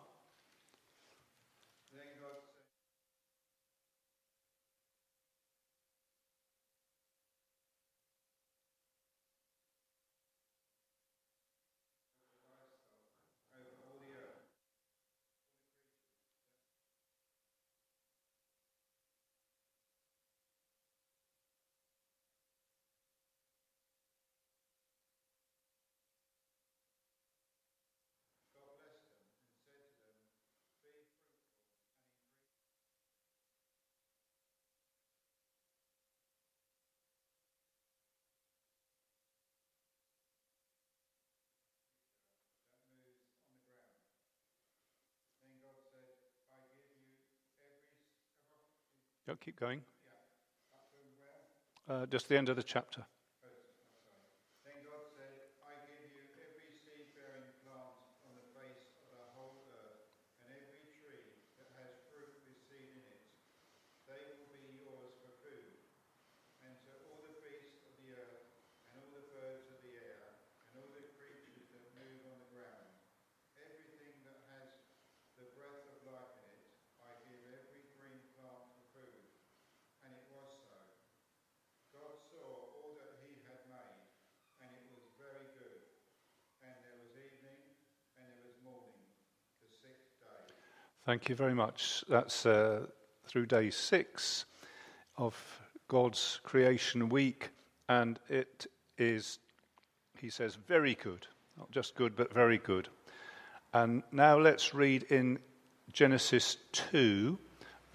Don't 49.28 49.40
keep 49.40 49.60
going. 49.60 49.82
Uh, 51.88 52.06
just 52.06 52.30
the 52.30 52.38
end 52.38 52.50
of 52.50 52.56
the 52.56 52.64
chapter. 52.64 53.06
Thank 91.04 91.30
you 91.30 91.36
very 91.36 91.56
much. 91.56 92.04
That's 92.08 92.46
uh, 92.46 92.82
through 93.26 93.48
day 93.48 93.72
six 93.72 94.46
of 95.18 95.36
God's 95.88 96.40
creation 96.44 97.10
week, 97.10 97.50
and 97.90 98.20
it 98.30 98.68
is, 99.00 99.40
he 100.20 100.30
says, 100.30 100.60
very 100.68 100.94
good. 100.94 101.26
Not 101.58 101.72
just 101.72 101.96
good, 101.96 102.16
but 102.16 102.32
very 102.32 102.60
good. 102.60 102.88
And 103.74 104.04
now 104.12 104.38
let's 104.38 104.76
read 104.76 105.02
in 105.10 105.40
Genesis 105.92 106.58
2, 106.74 107.36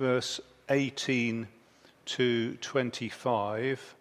verse 0.00 0.40
18 0.68 1.46
to 2.06 2.56
25. 2.56 3.94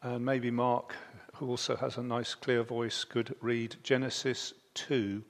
And 0.00 0.24
maybe 0.24 0.50
Mark, 0.50 0.94
who 1.34 1.48
also 1.50 1.76
has 1.76 1.98
a 1.98 2.02
nice 2.02 2.34
clear 2.34 2.62
voice, 2.62 3.04
could 3.04 3.36
read 3.42 3.76
Genesis 3.82 4.54
2, 4.72 5.22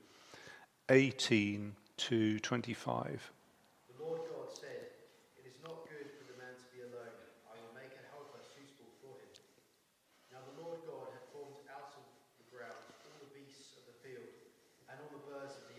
18 0.90 1.74
to 1.96 2.38
25. 2.40 3.32
The 3.88 3.98
Lord 4.02 4.20
God 4.26 4.50
said, 4.50 4.90
It 5.38 5.46
is 5.46 5.58
not 5.62 5.86
good 5.86 6.10
for 6.18 6.26
the 6.26 6.36
man 6.36 6.54
to 6.58 6.66
be 6.74 6.82
alone. 6.82 7.18
I 7.46 7.54
will 7.54 7.74
make 7.74 7.94
a 7.94 8.04
helper 8.10 8.42
suitable 8.42 8.90
for 8.98 9.14
him. 9.14 9.32
Now 10.34 10.42
the 10.42 10.56
Lord 10.58 10.82
God 10.86 11.14
had 11.14 11.24
formed 11.30 11.62
out 11.70 11.94
of 11.94 12.06
the 12.42 12.46
ground 12.50 12.82
all 13.06 13.18
the 13.22 13.30
beasts 13.30 13.78
of 13.78 13.86
the 13.86 13.96
field 14.02 14.30
and 14.90 14.98
all 14.98 15.12
the 15.14 15.24
birds 15.30 15.54
of 15.54 15.70
the 15.70 15.74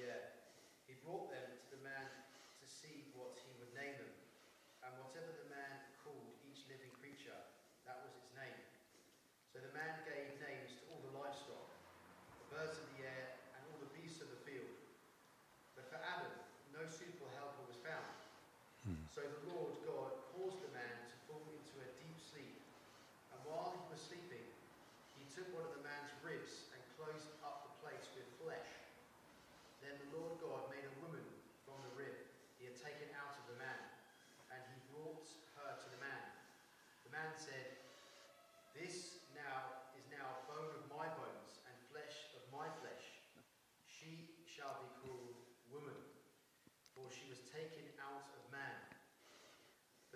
while 23.46 23.72
he 23.72 23.82
was 23.88 24.02
sleeping, 24.02 24.44
he 25.36 25.44
took 25.44 25.52
one 25.52 25.68
of 25.68 25.76
the 25.76 25.84
man's 25.84 26.16
ribs 26.24 26.72
and 26.72 26.80
closed 26.96 27.28
up 27.44 27.68
the 27.68 27.76
place 27.84 28.08
with 28.16 28.24
flesh. 28.40 28.72
Then 29.84 30.00
the 30.08 30.16
Lord 30.16 30.40
God 30.40 30.72
made 30.72 30.88
a 30.88 30.96
woman 31.04 31.28
from 31.68 31.76
the 31.84 31.92
rib 32.00 32.16
he 32.56 32.64
had 32.72 32.80
taken 32.80 33.12
out 33.20 33.36
of 33.36 33.44
the 33.52 33.60
man, 33.60 33.84
and 34.56 34.64
he 34.72 34.80
brought 34.96 35.28
her 35.60 35.76
to 35.76 35.88
the 35.92 36.00
man. 36.00 36.24
The 37.04 37.12
man 37.12 37.36
said, 37.36 37.84
This 38.80 39.28
now 39.36 39.92
is 40.00 40.08
now 40.08 40.48
bone 40.48 40.72
of 40.72 40.88
my 40.88 41.04
bones 41.20 41.60
and 41.68 41.76
flesh 41.92 42.32
of 42.40 42.44
my 42.56 42.72
flesh. 42.80 43.04
She 43.92 44.40
shall 44.48 44.88
be 44.88 44.88
called 45.04 45.36
woman, 45.68 46.00
for 46.96 47.12
she 47.12 47.28
was 47.28 47.44
taken 47.52 47.84
out 48.00 48.24
of 48.40 48.42
man. 48.56 48.80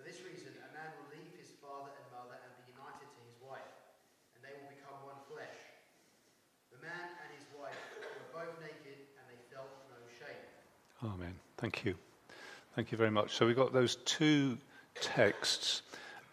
this 0.00 0.24
reason, 0.24 0.56
a 0.64 0.72
man 0.72 0.96
will 0.96 1.12
leave 1.12 1.36
his 1.36 1.52
father 1.60 1.92
and 1.92 2.08
mother 2.08 2.40
and 2.40 2.56
be 2.56 2.72
united 2.72 3.04
to 3.04 3.20
his 3.28 3.36
wife, 3.44 3.68
and 4.32 4.48
they 4.48 4.56
will 4.56 4.72
become 4.72 4.96
one 5.04 5.20
flesh. 5.28 5.60
The 6.72 6.80
man 6.80 7.12
and 7.20 7.30
his 7.36 7.44
wife 7.52 7.76
were 8.00 8.29
both 8.40 8.60
naked, 8.62 8.96
and 9.18 9.26
they 9.28 9.54
felt 9.54 9.68
no 9.90 9.96
shame. 10.18 11.12
Amen. 11.12 11.34
Thank 11.58 11.84
you. 11.84 11.94
Thank 12.74 12.90
you 12.90 12.96
very 12.96 13.10
much. 13.10 13.34
So 13.34 13.46
we've 13.46 13.56
got 13.56 13.74
those 13.74 13.96
two 14.06 14.56
texts, 14.94 15.82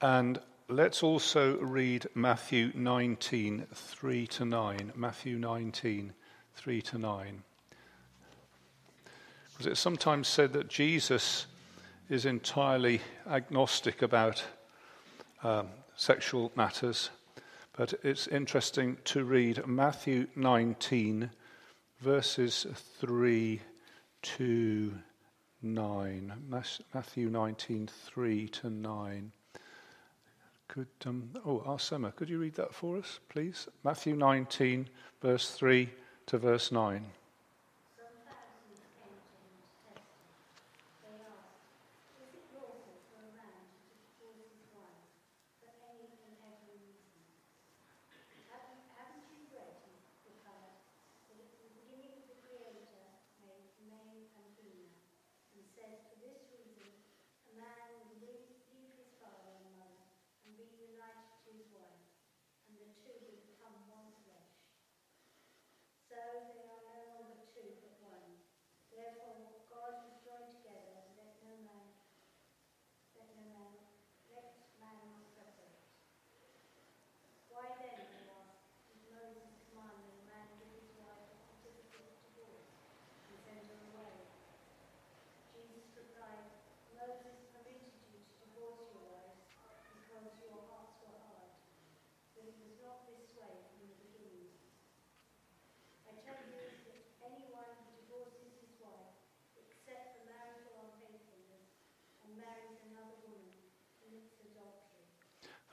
and 0.02 0.40
let's 0.70 1.04
also 1.04 1.58
read 1.58 2.08
Matthew 2.16 2.72
19, 2.74 3.66
3 3.74 4.28
to 4.28 4.46
9. 4.46 4.94
Matthew 4.96 5.38
19, 5.38 6.14
3 6.56 6.82
to 6.82 6.98
9. 6.98 7.44
Because 9.52 9.66
it's 9.66 9.80
sometimes 9.82 10.30
said 10.30 10.54
that 10.54 10.70
Jesus 10.70 11.46
is 12.10 12.26
entirely 12.26 13.02
agnostic 13.30 14.02
about 14.02 14.46
um, 15.44 15.68
sexual 15.98 16.54
matters, 16.56 17.10
but 17.76 17.94
it's 18.02 18.28
interesting 18.28 18.98
to 19.06 19.26
read 19.26 19.68
Matthew 19.68 20.28
19, 20.38 21.32
verses 22.02 22.66
3 23.00 23.60
to 24.22 24.94
9. 25.62 26.34
Matthew 26.94 27.30
19, 27.30 27.88
3 27.88 28.48
to 28.48 28.70
9. 28.70 29.32
Could, 30.68 30.88
um, 31.06 31.30
oh, 31.46 31.64
Arsema, 31.66 32.16
could 32.16 32.30
you 32.30 32.40
read 32.40 32.56
that 32.56 32.74
for 32.74 32.98
us, 32.98 33.20
please? 33.30 33.68
Matthew 33.84 34.16
19, 34.16 34.90
verse 35.22 35.52
3 35.52 35.90
to 36.28 36.38
verse 36.38 36.72
9. 36.72 37.06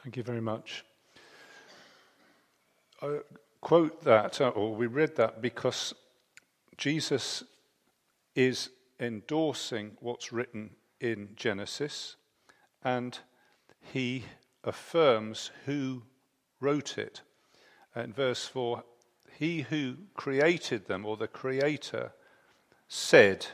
Thank 0.03 0.17
you 0.19 0.23
very 0.23 0.41
much. 0.43 0.85
I 3.01 3.21
quote 3.63 4.03
that, 4.05 4.41
uh, 4.41 4.49
or 4.51 4.75
we 4.75 4.87
read 4.87 5.17
that 5.17 5.41
because 5.41 5.95
Jesus 6.77 7.43
is 8.35 8.69
endorsing 9.01 9.97
what's 10.01 10.33
written 10.33 10.71
in 11.01 11.31
Genesis 11.37 12.17
and 12.83 13.19
he 13.81 14.25
affirms 14.63 15.51
who 15.65 16.03
wrote 16.61 16.99
it. 16.99 17.23
In 17.97 18.13
verse 18.13 18.47
4, 18.47 18.83
he 19.39 19.63
who 19.63 19.97
created 20.15 20.87
them, 20.87 21.05
or 21.07 21.17
the 21.17 21.29
creator, 21.29 22.13
said, 22.89 23.47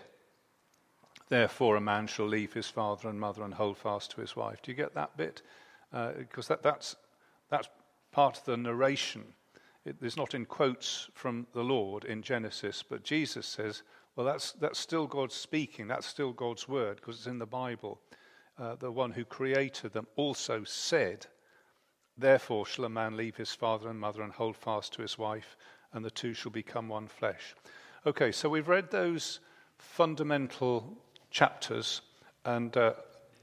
Therefore 1.31 1.77
a 1.77 1.81
man 1.81 2.09
shall 2.09 2.27
leave 2.27 2.53
his 2.53 2.69
father 2.69 3.09
and 3.09 3.19
mother 3.19 3.45
and 3.45 3.55
hold 3.55 3.79
fast 3.79 4.11
to 4.11 4.21
his 4.21 4.37
wife. 4.37 4.61
Do 4.63 4.73
you 4.73 4.77
get 4.77 4.95
that 4.95 5.17
bit? 5.17 5.43
because 5.91 6.51
uh, 6.51 6.55
that, 6.55 6.63
that's, 6.63 6.97
that's 7.51 7.69
part 8.13 8.39
of 8.39 8.45
the 8.45 8.57
narration. 8.57 9.25
It 9.85 9.97
is 10.03 10.17
not 10.17 10.35
in 10.35 10.45
quotes 10.45 11.09
from 11.15 11.47
the 11.53 11.65
Lord 11.65 12.05
in 12.05 12.23
Genesis, 12.23 12.85
but 12.89 13.03
Jesus 13.03 13.47
says, 13.47 13.83
well, 14.15 14.27
that's, 14.27 14.53
that's 14.53 14.79
still 14.79 15.07
God 15.07 15.33
speaking, 15.33 15.89
that's 15.89 16.07
still 16.07 16.33
God's 16.33 16.69
word, 16.69 16.97
because 16.97 17.17
it's 17.17 17.27
in 17.27 17.39
the 17.39 17.47
Bible. 17.47 18.01
Uh, 18.59 18.75
the 18.75 18.91
one 18.91 19.13
who 19.13 19.25
created 19.25 19.93
them 19.93 20.07
also 20.17 20.65
said, 20.65 21.27
Therefore 22.19 22.67
shall 22.67 22.85
a 22.85 22.91
man 22.91 23.17
leave 23.17 23.37
his 23.37 23.55
father 23.55 23.89
and 23.89 23.99
mother 23.99 24.23
and 24.23 24.33
hold 24.33 24.57
fast 24.57 24.93
to 24.95 25.03
his 25.03 25.17
wife, 25.17 25.57
and 25.93 26.05
the 26.05 26.11
two 26.11 26.35
shall 26.35 26.53
become 26.53 26.89
one 26.89 27.07
flesh. 27.09 27.55
Okay, 28.05 28.33
so 28.33 28.49
we've 28.49 28.69
read 28.69 28.91
those 28.91 29.41
fundamental 29.79 30.99
chapters, 31.31 32.01
and 32.45 32.77
uh, 32.77 32.93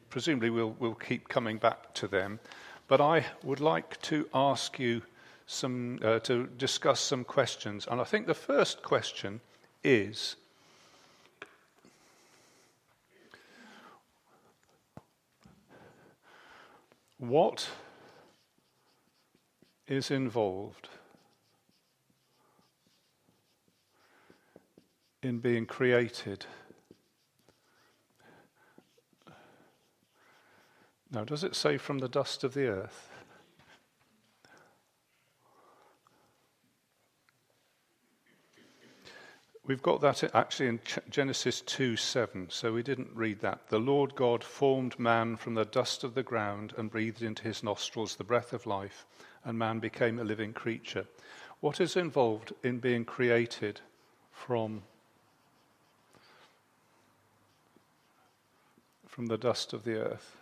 presumably 0.09 0.49
we'll, 0.49 0.75
we'll 0.79 0.93
keep 0.93 1.27
coming 1.27 1.57
back 1.57 1.93
to 1.95 2.07
them. 2.07 2.39
But 2.87 3.01
I 3.01 3.25
would 3.43 3.59
like 3.59 4.01
to 4.03 4.27
ask 4.33 4.79
you 4.79 5.01
some, 5.45 5.99
uh, 6.03 6.19
to 6.19 6.47
discuss 6.57 6.99
some 6.99 7.23
questions. 7.23 7.87
And 7.89 7.99
I 7.99 8.03
think 8.03 8.27
the 8.27 8.33
first 8.33 8.83
question 8.83 9.41
is 9.83 10.35
what 17.17 17.69
is 19.87 20.11
involved 20.11 20.89
in 25.23 25.39
being 25.39 25.65
created? 25.65 26.45
Now, 31.11 31.23
does 31.23 31.43
it 31.43 31.55
say 31.55 31.77
from 31.77 31.99
the 31.99 32.09
dust 32.09 32.43
of 32.43 32.53
the 32.53 32.67
earth? 32.67 33.09
We've 39.67 39.81
got 39.81 39.99
that 39.99 40.23
actually 40.33 40.69
in 40.69 40.79
Genesis 41.09 41.59
2 41.59 41.97
7, 41.97 42.47
so 42.49 42.71
we 42.71 42.83
didn't 42.83 43.13
read 43.13 43.41
that. 43.41 43.67
The 43.67 43.79
Lord 43.79 44.15
God 44.15 44.41
formed 44.41 44.97
man 44.97 45.35
from 45.35 45.55
the 45.55 45.65
dust 45.65 46.05
of 46.05 46.13
the 46.13 46.23
ground 46.23 46.73
and 46.77 46.89
breathed 46.89 47.21
into 47.21 47.43
his 47.43 47.63
nostrils 47.63 48.15
the 48.15 48.23
breath 48.23 48.53
of 48.53 48.65
life, 48.65 49.05
and 49.43 49.59
man 49.59 49.79
became 49.79 50.19
a 50.19 50.23
living 50.23 50.53
creature. 50.53 51.05
What 51.59 51.81
is 51.81 51.97
involved 51.97 52.53
in 52.63 52.79
being 52.79 53.03
created 53.03 53.81
from, 54.31 54.83
from 59.05 59.25
the 59.25 59.37
dust 59.37 59.73
of 59.73 59.83
the 59.83 59.97
earth? 59.97 60.36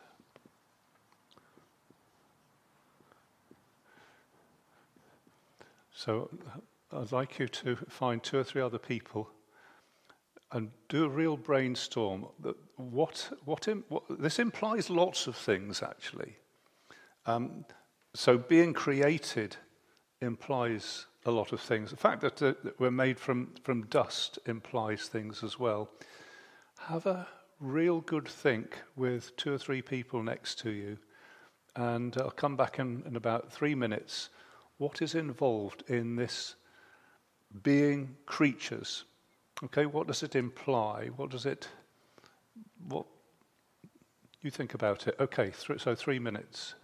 So 5.97 6.29
I'd 6.91 7.13
like 7.13 7.39
you 7.39 7.47
to 7.47 7.77
find 7.88 8.21
two 8.21 8.38
or 8.38 8.43
three 8.43 8.62
other 8.62 8.77
people 8.77 9.29
and 10.51 10.69
do 10.89 11.05
a 11.05 11.10
real 11.10 11.38
brainstorm. 11.38 12.25
What, 12.75 13.31
what, 13.45 13.67
what 13.88 14.03
this 14.19 14.38
implies 14.38 14.89
lots 14.89 15.25
of 15.25 15.38
things, 15.38 15.81
actually. 15.81 16.36
Um, 17.25 17.65
so 18.13 18.38
being 18.38 18.73
created 18.73 19.55
implies 20.21 21.05
a 21.25 21.31
lot 21.31 21.53
of 21.53 21.62
things. 21.62 21.91
The 21.91 21.97
fact 21.97 22.21
that, 22.21 22.41
uh, 22.41 22.53
that 22.63 22.79
we're 22.79 22.91
made 22.91 23.17
from, 23.17 23.53
from 23.63 23.86
dust 23.86 24.38
implies 24.45 25.08
things 25.08 25.43
as 25.43 25.58
well. 25.58 25.89
Have 26.77 27.05
a 27.05 27.27
real 27.62 28.01
good 28.01 28.27
think 28.27 28.79
with 28.97 29.36
two 29.38 29.53
or 29.53 29.58
three 29.58 29.81
people 29.81 30.21
next 30.21 30.60
to 30.60 30.71
you 30.71 30.97
and 31.75 32.15
I'll 32.17 32.31
come 32.31 32.55
back 32.55 32.79
in, 32.79 33.03
in 33.05 33.15
about 33.15 33.51
three 33.51 33.75
minutes. 33.75 34.29
What 34.78 35.02
is 35.02 35.16
involved 35.16 35.84
in 35.88 36.16
this 36.16 36.56
being 37.64 38.16
creatures? 38.26 39.06
Okay, 39.64 39.86
what 39.86 40.08
does 40.08 40.24
it 40.24 40.36
imply? 40.36 41.08
What 41.16 41.30
does 41.30 41.46
it. 41.46 41.68
What. 42.88 43.06
You 44.42 44.52
think 44.52 44.74
about 44.74 45.08
it. 45.08 45.16
Okay, 45.20 45.52
th- 45.52 45.82
so 45.82 45.96
three 45.96 46.20
minutes. 46.20 46.76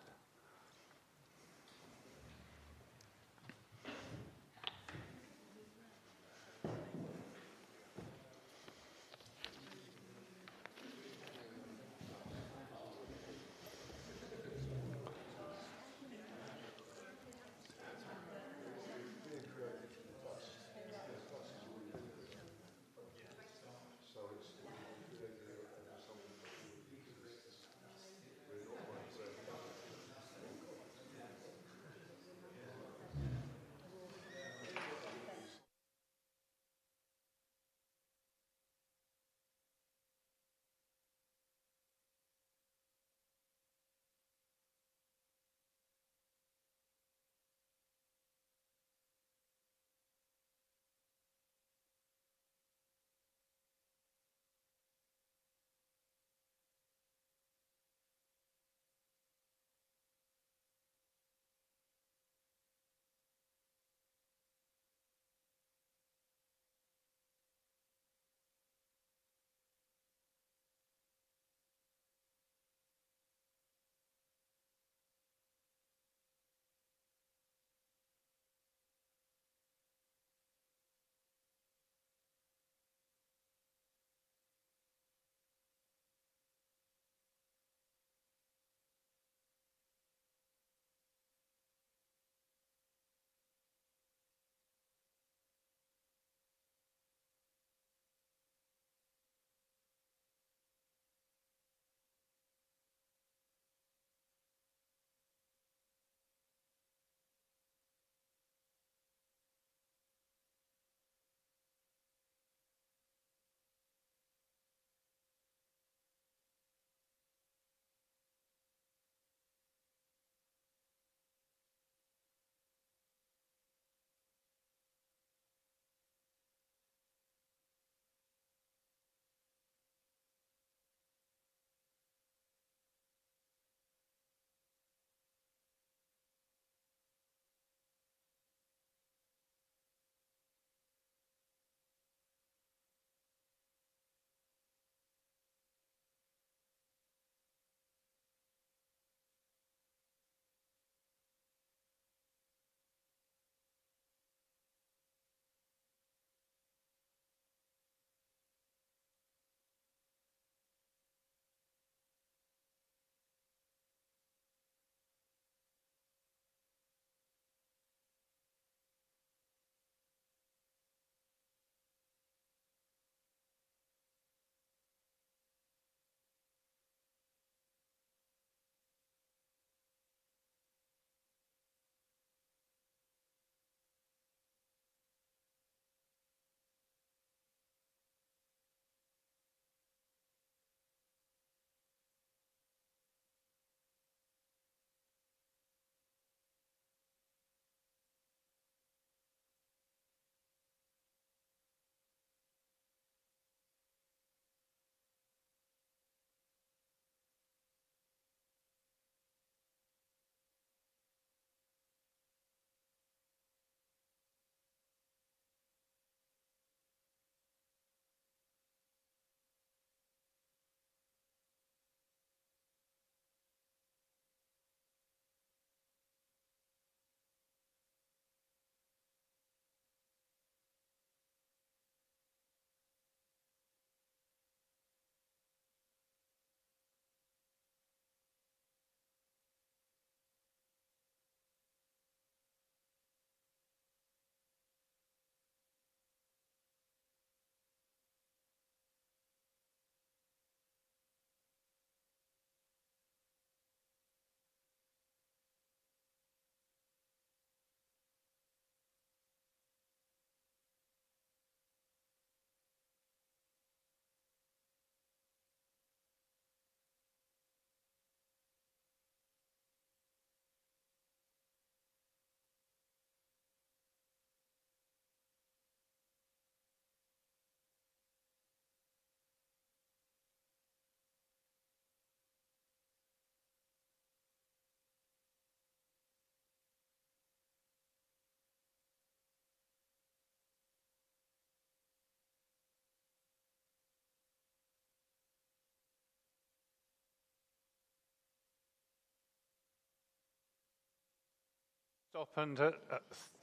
Stop 302.12 302.28
and 302.36 302.60
uh, 302.60 302.71
uh, 302.91 302.97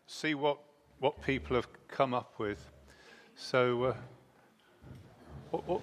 see 0.06 0.34
what, 0.34 0.58
what 0.98 1.22
people 1.22 1.56
have 1.56 1.66
come 1.88 2.12
up 2.12 2.34
with. 2.36 2.70
So, 3.34 3.84
uh, 3.84 3.94
what, 5.50 5.66
what, 5.66 5.80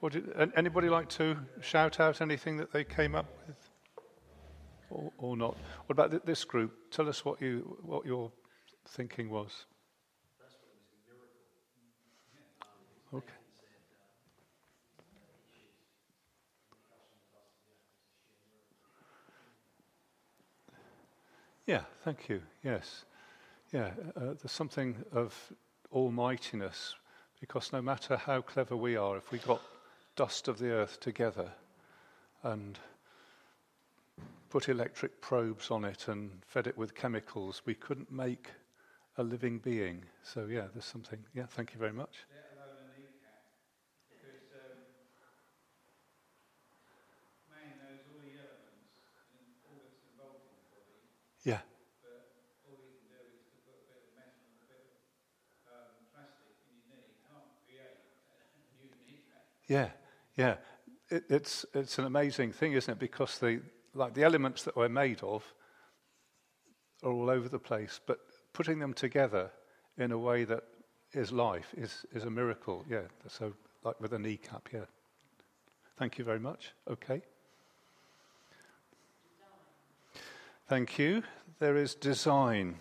what 0.00 0.12
did, 0.12 0.24
anybody 0.54 0.90
like 0.90 1.08
to 1.10 1.38
shout 1.62 1.98
out 1.98 2.20
anything 2.20 2.58
that 2.58 2.74
they 2.74 2.84
came 2.84 3.14
up 3.14 3.24
with, 3.46 3.56
or, 4.90 5.10
or 5.16 5.34
not? 5.34 5.56
What 5.86 5.98
about 5.98 6.26
this 6.26 6.44
group? 6.44 6.76
Tell 6.90 7.08
us 7.08 7.24
what 7.24 7.40
you 7.40 7.78
what 7.80 8.04
your 8.04 8.30
thinking 8.86 9.30
was. 9.30 9.64
Yeah, 21.68 21.82
thank 22.04 22.28
you. 22.28 22.42
Yes. 22.64 23.04
Yeah, 23.72 23.92
uh, 24.16 24.34
there's 24.40 24.52
something 24.52 24.96
of 25.12 25.34
almightiness 25.92 26.94
because 27.40 27.72
no 27.72 27.82
matter 27.82 28.16
how 28.16 28.42
clever 28.42 28.76
we 28.76 28.96
are, 28.96 29.16
if 29.18 29.30
we 29.32 29.38
got 29.38 29.62
dust 30.16 30.48
of 30.48 30.58
the 30.58 30.70
earth 30.70 31.00
together 31.00 31.52
and 32.44 32.78
put 34.50 34.68
electric 34.68 35.20
probes 35.22 35.70
on 35.70 35.84
it 35.84 36.08
and 36.08 36.30
fed 36.46 36.66
it 36.66 36.76
with 36.76 36.94
chemicals, 36.94 37.62
we 37.64 37.74
couldn't 37.74 38.10
make 38.12 38.50
a 39.18 39.22
living 39.22 39.58
being. 39.58 40.04
So, 40.22 40.46
yeah, 40.46 40.68
there's 40.72 40.84
something. 40.86 41.24
Yeah, 41.34 41.46
thank 41.46 41.72
you 41.74 41.80
very 41.80 41.92
much. 41.92 42.26
Yeah. 51.44 51.60
But 52.02 52.30
all 52.66 52.78
you 52.78 52.92
can 52.94 53.08
do 53.08 53.18
is 53.26 53.40
to 53.50 53.56
put 53.64 53.74
a 53.80 53.84
bit 53.88 53.98
of 53.98 54.06
metal 54.14 54.46
and 54.50 54.60
a 54.60 54.66
bit 54.68 54.82
of 54.86 54.92
um, 55.66 55.94
plastic 56.12 56.46
in 56.60 56.66
your 56.68 56.82
knee. 56.86 57.06
You 57.10 57.18
can't 57.26 57.48
create 57.64 57.98
a 58.54 58.60
new 58.76 58.92
kneecap. 59.06 59.44
Yeah, 59.68 59.90
yeah. 60.36 60.56
It, 61.10 61.24
it's, 61.28 61.64
it's 61.74 61.98
an 61.98 62.04
amazing 62.04 62.52
thing, 62.52 62.72
isn't 62.72 62.92
it? 62.92 62.98
Because 62.98 63.38
the, 63.38 63.60
like 63.94 64.14
the 64.14 64.24
elements 64.24 64.62
that 64.64 64.76
we're 64.76 64.88
made 64.88 65.22
of 65.22 65.44
are 67.02 67.12
all 67.12 67.30
over 67.30 67.48
the 67.48 67.58
place, 67.58 68.00
but 68.06 68.18
putting 68.52 68.78
them 68.78 68.92
together 68.92 69.50
in 69.98 70.10
a 70.10 70.18
way 70.18 70.44
that 70.44 70.64
is 71.12 71.32
life 71.32 71.72
is, 71.76 72.04
is 72.12 72.24
a 72.24 72.30
miracle. 72.30 72.84
Yeah, 72.88 73.02
so 73.28 73.52
like 73.84 74.00
with 74.00 74.12
a 74.12 74.18
kneecap, 74.18 74.68
yeah. 74.72 74.84
Thank 75.98 76.18
you 76.18 76.24
very 76.24 76.40
much. 76.40 76.72
Okay. 76.88 77.22
Thank 80.68 80.98
you. 80.98 81.22
There 81.58 81.76
is 81.76 81.94
design. 81.94 82.76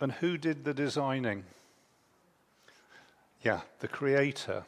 And 0.00 0.12
who 0.12 0.38
did 0.38 0.64
the 0.64 0.74
designing? 0.74 1.44
Yeah, 3.42 3.60
the 3.78 3.88
Creator. 3.88 4.64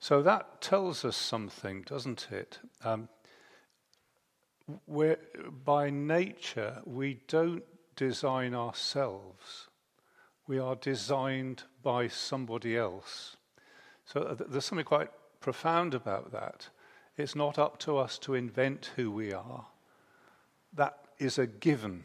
So 0.00 0.22
that 0.22 0.60
tells 0.60 1.04
us 1.04 1.16
something, 1.16 1.82
doesn't 1.82 2.26
it? 2.32 2.58
Um, 2.82 3.08
where, 4.86 5.18
by 5.64 5.90
nature, 5.90 6.82
we 6.84 7.20
don't 7.28 7.62
design 7.94 8.54
ourselves. 8.54 9.68
We 10.48 10.58
are 10.58 10.74
designed 10.74 11.62
by 11.82 12.08
somebody 12.08 12.76
else. 12.76 13.36
So 14.04 14.22
uh, 14.22 14.34
there's 14.48 14.64
something 14.64 14.84
quite 14.84 15.10
profound 15.40 15.94
about 15.94 16.32
that. 16.32 16.68
It's 17.16 17.36
not 17.36 17.58
up 17.58 17.78
to 17.80 17.98
us 17.98 18.18
to 18.18 18.34
invent 18.34 18.90
who 18.96 19.12
we 19.12 19.32
are. 19.32 19.66
That 20.72 20.98
is 21.18 21.38
a 21.38 21.46
given. 21.46 22.04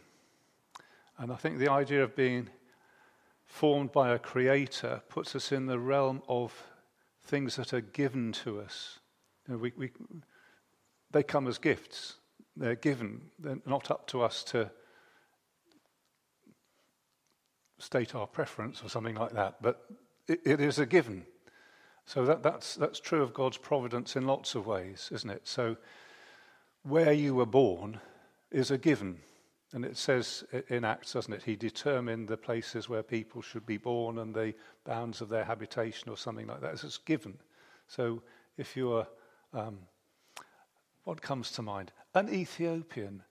And 1.18 1.32
I 1.32 1.36
think 1.36 1.58
the 1.58 1.72
idea 1.72 2.04
of 2.04 2.16
being 2.16 2.50
formed 3.48 3.92
by 3.92 4.14
a 4.14 4.20
creator 4.20 5.02
puts 5.10 5.36
us 5.36 5.52
in 5.52 5.66
the 5.66 5.80
realm 5.80 6.22
of 6.28 6.54
things 7.24 7.56
that 7.56 7.74
are 7.74 7.82
given 7.82 8.32
to 8.32 8.60
us. 8.60 9.00
You 9.48 9.54
know, 9.54 9.60
we, 9.60 9.74
we, 9.76 9.92
they 11.12 11.24
come 11.24 11.48
as 11.48 11.58
gifts, 11.58 12.16
they're 12.56 12.76
given. 12.76 13.22
They're 13.40 13.60
not 13.66 13.90
up 13.90 14.08
to 14.08 14.22
us 14.22 14.44
to 14.46 14.70
state 17.80 18.16
our 18.16 18.28
preference 18.28 18.84
or 18.84 18.90
something 18.90 19.16
like 19.16 19.34
that, 19.34 19.62
but 19.62 19.86
it, 20.28 20.42
it 20.46 20.62
is 20.62 20.80
a 20.80 20.86
given. 20.86 21.26
So 22.06 22.26
that, 22.26 22.42
that's, 22.42 22.76
that's 22.76 23.00
true 23.00 23.22
of 23.22 23.34
God's 23.34 23.58
providence 23.58 24.16
in 24.16 24.26
lots 24.26 24.56
of 24.56 24.66
ways, 24.66 25.10
isn't 25.12 25.30
it? 25.30 25.42
So 25.48 25.78
where 26.84 27.12
you 27.12 27.36
were 27.36 27.46
born 27.46 28.00
is 28.52 28.72
a 28.72 28.78
given. 28.78 29.20
And 29.74 29.84
it 29.84 29.98
says 29.98 30.44
in 30.70 30.86
Acts, 30.86 31.14
doesn't 31.14 31.34
it? 31.34 31.44
He 31.44 31.56
determined 31.56 32.28
the 32.28 32.38
places 32.38 32.88
where 32.88 33.04
people 33.04 33.42
should 33.42 33.66
be 33.66 33.78
born 33.78 34.20
and 34.20 34.34
the 34.34 34.54
bounds 34.86 35.20
of 35.22 35.30
their 35.30 35.44
habitation 35.44 36.10
or 36.10 36.18
something 36.18 36.48
like 36.48 36.62
that. 36.62 36.74
It's 36.74 36.84
just 36.84 37.06
given. 37.06 37.38
So 37.88 38.22
if 38.58 38.78
you're, 38.78 39.08
um, 39.54 39.80
what 41.04 41.22
comes 41.22 41.52
to 41.52 41.62
mind? 41.62 41.92
An 42.14 42.34
Ethiopian 42.34 43.24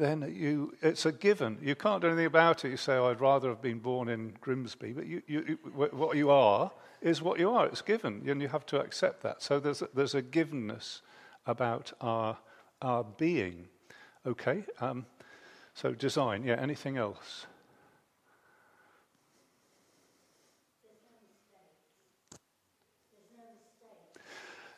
then 0.00 0.34
you, 0.34 0.72
it's 0.80 1.04
a 1.04 1.12
given. 1.12 1.58
You 1.60 1.74
can't 1.74 2.00
do 2.00 2.08
anything 2.08 2.24
about 2.24 2.64
it. 2.64 2.70
You 2.70 2.78
say, 2.78 2.94
oh, 2.94 3.10
I'd 3.10 3.20
rather 3.20 3.50
have 3.50 3.60
been 3.60 3.80
born 3.80 4.08
in 4.08 4.32
Grimsby, 4.40 4.92
but 4.92 5.06
you, 5.06 5.22
you, 5.26 5.58
what 5.74 6.16
you 6.16 6.30
are 6.30 6.70
is 7.02 7.20
what 7.20 7.38
you 7.38 7.50
are. 7.50 7.66
It's 7.66 7.82
given, 7.82 8.22
and 8.26 8.40
you 8.40 8.48
have 8.48 8.64
to 8.66 8.80
accept 8.80 9.22
that. 9.24 9.42
So 9.42 9.60
there's 9.60 9.82
a, 9.82 9.88
there's 9.94 10.14
a 10.14 10.22
givenness 10.22 11.02
about 11.46 11.92
our, 12.00 12.38
our 12.80 13.04
being. 13.04 13.68
Okay, 14.26 14.64
um, 14.80 15.04
so 15.80 15.92
design, 15.92 16.44
yeah, 16.44 16.56
anything 16.60 16.98
else? 16.98 17.46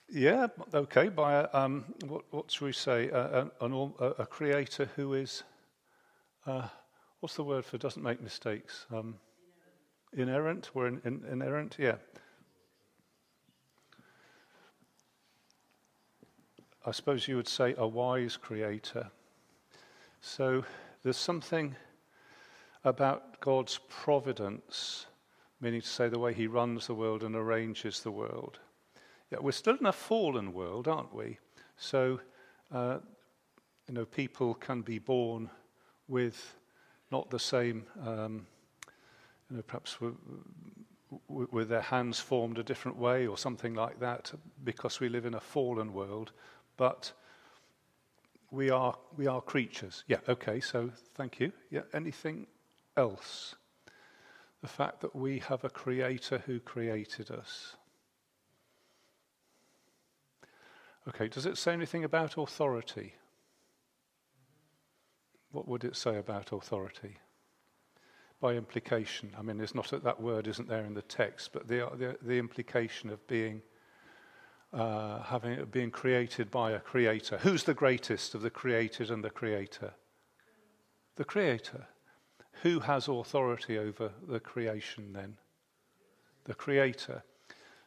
Yeah, 0.08 0.46
okay, 0.72 1.08
by 1.08 1.40
a, 1.40 1.48
um, 1.52 1.84
what, 2.06 2.22
what 2.30 2.50
should 2.52 2.66
we 2.66 2.72
say? 2.72 3.08
A, 3.08 3.48
a, 3.60 3.66
a 4.18 4.26
creator 4.26 4.88
who 4.94 5.14
is, 5.14 5.42
uh, 6.46 6.68
what's 7.18 7.34
the 7.34 7.42
word 7.42 7.64
for 7.64 7.78
doesn't 7.78 8.02
make 8.02 8.22
mistakes? 8.22 8.86
Um, 8.94 9.16
inerrant. 10.12 10.70
We're 10.72 10.86
in, 10.86 11.00
in, 11.04 11.24
inerrant, 11.32 11.76
yeah. 11.80 11.96
I 16.86 16.92
suppose 16.92 17.26
you 17.26 17.34
would 17.34 17.48
say 17.48 17.74
a 17.76 17.88
wise 17.88 18.36
creator. 18.36 19.10
So 20.20 20.64
there's 21.02 21.16
something 21.16 21.74
about 22.84 23.40
God's 23.40 23.78
providence, 23.88 25.06
meaning 25.60 25.80
to 25.80 25.86
say 25.86 26.08
the 26.08 26.18
way 26.18 26.34
he 26.34 26.46
runs 26.46 26.86
the 26.86 26.94
world 26.94 27.22
and 27.22 27.34
arranges 27.34 28.00
the 28.00 28.10
world 28.10 28.58
yeah, 29.32 29.38
we're 29.40 29.52
still 29.52 29.76
in 29.80 29.86
a 29.86 29.92
fallen 29.92 30.52
world, 30.52 30.86
aren't 30.86 31.14
we? 31.14 31.38
So, 31.78 32.20
uh, 32.70 32.98
you 33.88 33.94
know, 33.94 34.04
people 34.04 34.52
can 34.52 34.82
be 34.82 34.98
born 34.98 35.48
with 36.06 36.54
not 37.10 37.30
the 37.30 37.38
same, 37.38 37.86
um, 38.06 38.46
you 39.48 39.56
know, 39.56 39.62
perhaps 39.62 40.02
with, 40.02 40.14
with 41.28 41.70
their 41.70 41.80
hands 41.80 42.20
formed 42.20 42.58
a 42.58 42.62
different 42.62 42.98
way 42.98 43.26
or 43.26 43.38
something 43.38 43.72
like 43.72 43.98
that, 44.00 44.30
because 44.64 45.00
we 45.00 45.08
live 45.08 45.24
in 45.24 45.34
a 45.34 45.40
fallen 45.40 45.94
world. 45.94 46.32
But 46.76 47.12
we 48.52 48.70
are 48.70 48.94
we 49.16 49.26
are 49.26 49.40
creatures. 49.40 50.04
Yeah. 50.06 50.18
Okay. 50.28 50.60
So 50.60 50.90
thank 51.16 51.40
you. 51.40 51.52
Yeah. 51.70 51.80
Anything 51.92 52.46
else? 52.96 53.56
The 54.60 54.68
fact 54.68 55.00
that 55.00 55.16
we 55.16 55.40
have 55.40 55.64
a 55.64 55.70
creator 55.70 56.42
who 56.46 56.60
created 56.60 57.32
us. 57.32 57.74
Okay, 61.08 61.26
does 61.26 61.46
it 61.46 61.58
say 61.58 61.72
anything 61.72 62.04
about 62.04 62.38
authority? 62.38 63.14
What 65.50 65.66
would 65.66 65.82
it 65.82 65.96
say 65.96 66.16
about 66.16 66.52
authority? 66.52 67.16
By 68.40 68.54
implication, 68.54 69.32
I 69.36 69.42
mean, 69.42 69.56
there's 69.56 69.74
not 69.74 69.92
that 70.04 70.20
word 70.20 70.46
isn't 70.46 70.68
there 70.68 70.84
in 70.84 70.94
the 70.94 71.02
text, 71.02 71.50
but 71.52 71.66
the 71.66 71.88
the, 71.96 72.16
the 72.22 72.38
implication 72.38 73.10
of 73.10 73.26
being 73.26 73.62
uh, 74.72 75.22
having 75.22 75.64
being 75.66 75.90
created 75.90 76.50
by 76.50 76.72
a 76.72 76.80
creator. 76.80 77.38
Who's 77.38 77.64
the 77.64 77.74
greatest 77.74 78.34
of 78.34 78.42
the 78.42 78.50
created 78.50 79.10
and 79.10 79.22
the 79.22 79.30
creator? 79.30 79.94
The 81.16 81.24
creator. 81.24 81.86
Who 82.62 82.80
has 82.80 83.08
authority 83.08 83.78
over 83.78 84.12
the 84.26 84.40
creation 84.40 85.12
then? 85.12 85.36
The 86.44 86.54
creator. 86.54 87.22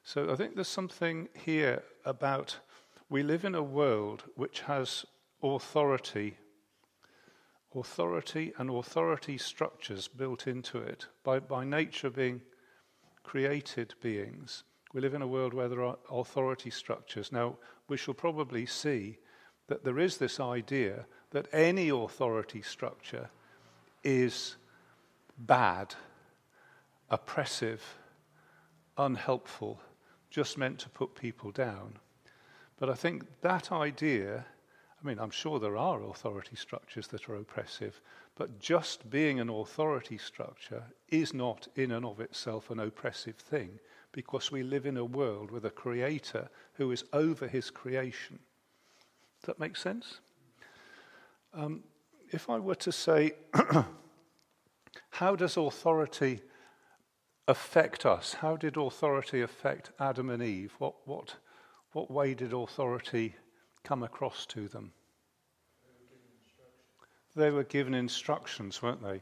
So 0.04 0.32
I 0.32 0.36
think 0.36 0.56
there's 0.56 0.68
something 0.68 1.30
here 1.34 1.82
about 2.06 2.58
we 3.10 3.24
live 3.24 3.46
in 3.46 3.56
a 3.56 3.64
world 3.64 4.24
which 4.36 4.62
has 4.62 5.06
authority, 5.42 6.38
authority 7.74 8.54
and 8.58 8.70
authority 8.70 9.38
structures 9.38 10.08
built 10.08 10.48
into 10.48 10.80
it. 10.80 11.08
By, 11.24 11.40
by 11.40 11.66
nature, 11.66 12.10
being 12.10 12.42
created 13.24 13.94
beings, 14.02 14.64
we 14.96 15.02
live 15.02 15.14
in 15.14 15.22
a 15.22 15.28
world 15.28 15.54
where 15.54 15.68
there 15.68 15.84
are 15.84 15.98
authority 16.10 16.70
structures. 16.70 17.30
Now, 17.30 17.58
we 17.90 17.98
shall 17.98 18.14
probably 18.14 18.66
see 18.66 19.18
that 19.68 19.84
there 19.84 20.00
is 20.00 20.18
this 20.18 20.40
idea 20.40 21.06
that 21.32 21.50
any 21.52 21.90
authority 21.90 22.62
structure 22.62 23.30
is 24.06 24.56
bad, 25.38 25.94
oppressive, 27.10 27.84
unhelpful, 28.98 29.82
just 30.30 30.58
meant 30.58 30.80
to 30.80 30.90
put 30.90 31.14
people 31.14 31.52
down. 31.52 32.00
But 32.80 32.90
I 32.90 32.94
think 32.94 33.26
that 33.42 33.74
idea, 33.74 34.46
I 35.04 35.06
mean, 35.06 35.20
I'm 35.20 35.30
sure 35.30 35.60
there 35.60 35.76
are 35.76 36.04
authority 36.04 36.56
structures 36.56 37.08
that 37.08 37.28
are 37.28 37.36
oppressive, 37.36 38.00
but 38.38 38.62
just 38.62 39.10
being 39.10 39.42
an 39.42 39.50
authority 39.50 40.18
structure 40.18 40.84
is 41.10 41.34
not 41.34 41.68
in 41.76 41.92
and 41.92 42.06
of 42.06 42.22
itself 42.22 42.70
an 42.70 42.80
oppressive 42.80 43.36
thing 43.36 43.78
because 44.16 44.50
we 44.50 44.64
live 44.64 44.86
in 44.86 44.96
a 44.96 45.04
world 45.04 45.52
with 45.52 45.66
a 45.66 45.70
creator 45.70 46.48
who 46.76 46.90
is 46.90 47.04
over 47.12 47.50
his 47.50 47.70
creation. 47.70 48.40
Does 49.42 49.48
that 49.48 49.60
make 49.60 49.76
sense? 49.76 50.22
Um, 51.54 51.84
if 52.32 52.50
I 52.50 52.58
were 52.58 52.76
to 52.76 52.94
say, 52.94 53.34
how 55.10 55.36
does 55.36 55.58
authority 55.58 56.40
affect 57.50 58.06
us? 58.06 58.36
How 58.36 58.56
did 58.56 58.78
authority 58.78 59.42
affect 59.42 59.92
Adam 60.00 60.30
and 60.30 60.42
Eve? 60.42 60.74
What, 60.78 60.96
what, 61.06 61.36
what 61.92 62.10
way 62.10 62.34
did 62.34 62.54
authority 62.54 63.36
come 63.84 64.02
across 64.02 64.46
to 64.46 64.70
them? 64.70 64.94
They 67.36 67.52
were 67.52 67.66
given 67.66 67.94
instructions, 67.94 68.82
weren't 68.82 69.04
they? 69.04 69.22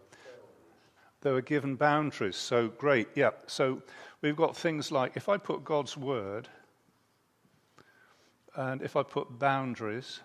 They 1.23 1.31
were 1.31 1.41
given 1.41 1.75
boundaries. 1.77 2.35
So 2.35 2.67
great, 2.67 3.07
yeah. 3.15 3.31
So 3.47 3.81
we've 4.21 4.35
got 4.35 4.57
things 4.57 4.91
like 4.91 5.15
if 5.15 5.29
I 5.29 5.37
put 5.37 5.63
God's 5.63 5.95
word 5.95 6.49
and 8.55 8.81
if 8.81 8.97
I 8.97 9.03
put 9.03 9.39
boundaries, 9.39 10.19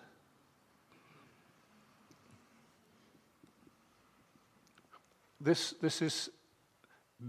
this, 5.39 5.73
this 5.81 6.01
is 6.01 6.29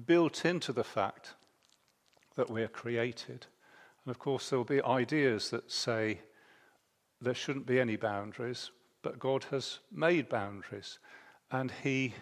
built 0.04 0.44
into 0.44 0.72
the 0.72 0.84
fact 0.84 1.34
that 2.34 2.50
we're 2.50 2.68
created. 2.68 3.46
And 4.04 4.10
of 4.10 4.18
course, 4.18 4.50
there 4.50 4.58
will 4.58 4.64
be 4.64 4.82
ideas 4.82 5.50
that 5.50 5.70
say 5.70 6.20
there 7.20 7.34
shouldn't 7.34 7.66
be 7.66 7.78
any 7.78 7.94
boundaries, 7.94 8.72
but 9.02 9.20
God 9.20 9.44
has 9.52 9.78
made 9.92 10.28
boundaries. 10.28 10.98
And 11.52 11.72
He, 11.84 12.14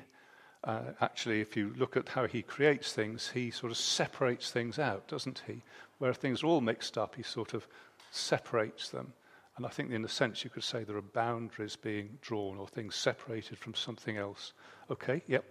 uh, 0.65 0.81
actually, 1.01 1.41
if 1.41 1.57
you 1.57 1.73
look 1.77 1.97
at 1.97 2.09
how 2.09 2.27
He 2.27 2.43
creates 2.43 2.93
things, 2.93 3.31
He 3.31 3.51
sort 3.51 3.73
of 3.73 3.79
separates 3.79 4.51
things 4.51 4.79
out, 4.79 5.07
doesn't 5.09 5.43
He? 5.47 5.63
Where 5.99 6.15
things 6.15 6.43
are 6.43 6.47
all 6.47 6.61
mixed 6.61 6.99
up, 6.99 7.15
He 7.15 7.23
sort 7.23 7.55
of 7.55 7.67
separates 8.11 8.89
them. 8.89 9.13
And 9.57 9.67
I 9.67 9.71
think, 9.71 9.91
in 9.91 10.05
a 10.05 10.09
sense, 10.09 10.45
you 10.45 10.51
could 10.51 10.63
say 10.63 10.85
there 10.85 10.97
are 10.97 11.03
boundaries 11.03 11.75
being 11.75 12.19
drawn 12.23 12.59
or 12.59 12.69
things 12.69 12.95
separated 12.95 13.59
from 13.59 13.75
something 13.75 14.17
else. 14.17 14.53
Okay, 14.89 15.23
yep. 15.27 15.45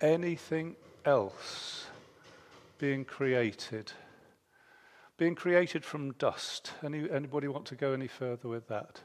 Anything 0.00 0.76
else 1.04 1.86
being 2.78 3.04
created? 3.04 3.92
Being 5.18 5.34
created 5.34 5.84
from 5.84 6.12
dust. 6.12 6.72
Any, 6.84 7.10
anybody 7.10 7.48
want 7.48 7.66
to 7.66 7.74
go 7.74 7.92
any 7.92 8.06
further 8.06 8.48
with 8.48 8.68
that? 8.68 9.00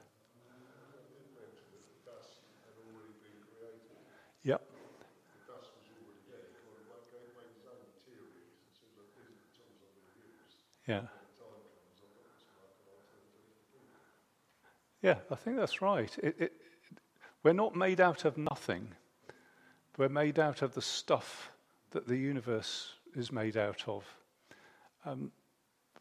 Yeah. 10.91 11.01
Yeah, 15.01 15.15
I 15.31 15.35
think 15.35 15.55
that's 15.55 15.81
right. 15.81 16.13
It, 16.21 16.35
it, 16.37 16.53
we're 17.43 17.53
not 17.53 17.77
made 17.77 18.01
out 18.01 18.25
of 18.25 18.37
nothing. 18.37 18.89
We're 19.97 20.09
made 20.09 20.37
out 20.37 20.61
of 20.61 20.73
the 20.73 20.81
stuff 20.81 21.49
that 21.91 22.09
the 22.09 22.17
universe 22.17 22.89
is 23.15 23.31
made 23.31 23.55
out 23.55 23.87
of. 23.87 24.03
Um, 25.05 25.31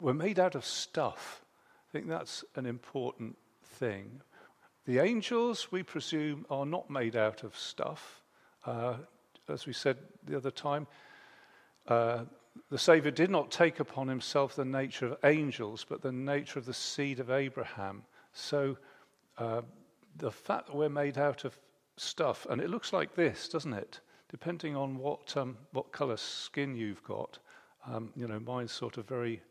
we're 0.01 0.13
made 0.13 0.39
out 0.39 0.55
of 0.55 0.65
stuff. 0.65 1.41
I 1.87 1.91
think 1.93 2.09
that's 2.09 2.43
an 2.57 2.65
important 2.65 3.37
thing. 3.63 4.21
The 4.85 4.99
angels, 4.99 5.71
we 5.71 5.83
presume, 5.83 6.45
are 6.49 6.65
not 6.65 6.89
made 6.89 7.15
out 7.15 7.43
of 7.43 7.57
stuff. 7.57 8.21
Uh, 8.65 8.95
as 9.47 9.65
we 9.65 9.71
said 9.71 9.95
the 10.27 10.35
other 10.35 10.51
time, 10.51 10.85
uh, 11.87 12.25
the 12.69 12.77
Saviour 12.77 13.11
did 13.11 13.29
not 13.29 13.51
take 13.51 13.79
upon 13.79 14.07
himself 14.07 14.55
the 14.55 14.65
nature 14.65 15.07
of 15.07 15.17
angels, 15.23 15.85
but 15.87 16.01
the 16.01 16.11
nature 16.11 16.59
of 16.59 16.65
the 16.65 16.73
seed 16.73 17.19
of 17.19 17.29
Abraham. 17.29 18.03
So 18.33 18.77
uh, 19.37 19.61
the 20.17 20.31
fact 20.31 20.67
that 20.67 20.75
we're 20.75 20.89
made 20.89 21.17
out 21.17 21.45
of 21.45 21.57
stuff, 21.97 22.47
and 22.49 22.61
it 22.61 22.69
looks 22.69 22.93
like 22.93 23.15
this, 23.15 23.47
doesn't 23.47 23.73
it? 23.73 23.99
Depending 24.29 24.75
on 24.75 24.97
what, 24.97 25.35
um, 25.35 25.57
what 25.71 25.91
colour 25.91 26.17
skin 26.17 26.75
you've 26.75 27.03
got. 27.03 27.37
Um, 27.85 28.11
you 28.15 28.27
know, 28.27 28.39
mine's 28.39 28.71
sort 28.71 28.97
of 28.97 29.07
very 29.07 29.41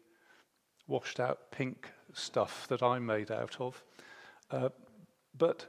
washed 0.86 1.20
out 1.20 1.50
pink 1.50 1.90
stuff 2.12 2.66
that 2.68 2.82
I'm 2.82 3.04
made 3.04 3.30
out 3.30 3.56
of. 3.60 3.82
Uh, 4.50 4.70
but 5.36 5.66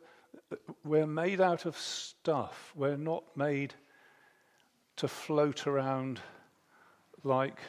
we're 0.84 1.08
made 1.08 1.42
out 1.42 1.66
of 1.66 1.78
stuff. 1.78 2.72
We're 2.76 2.98
not 2.98 3.24
made 3.36 3.74
to 4.98 5.08
float 5.08 5.68
around 5.68 6.20
like, 7.24 7.60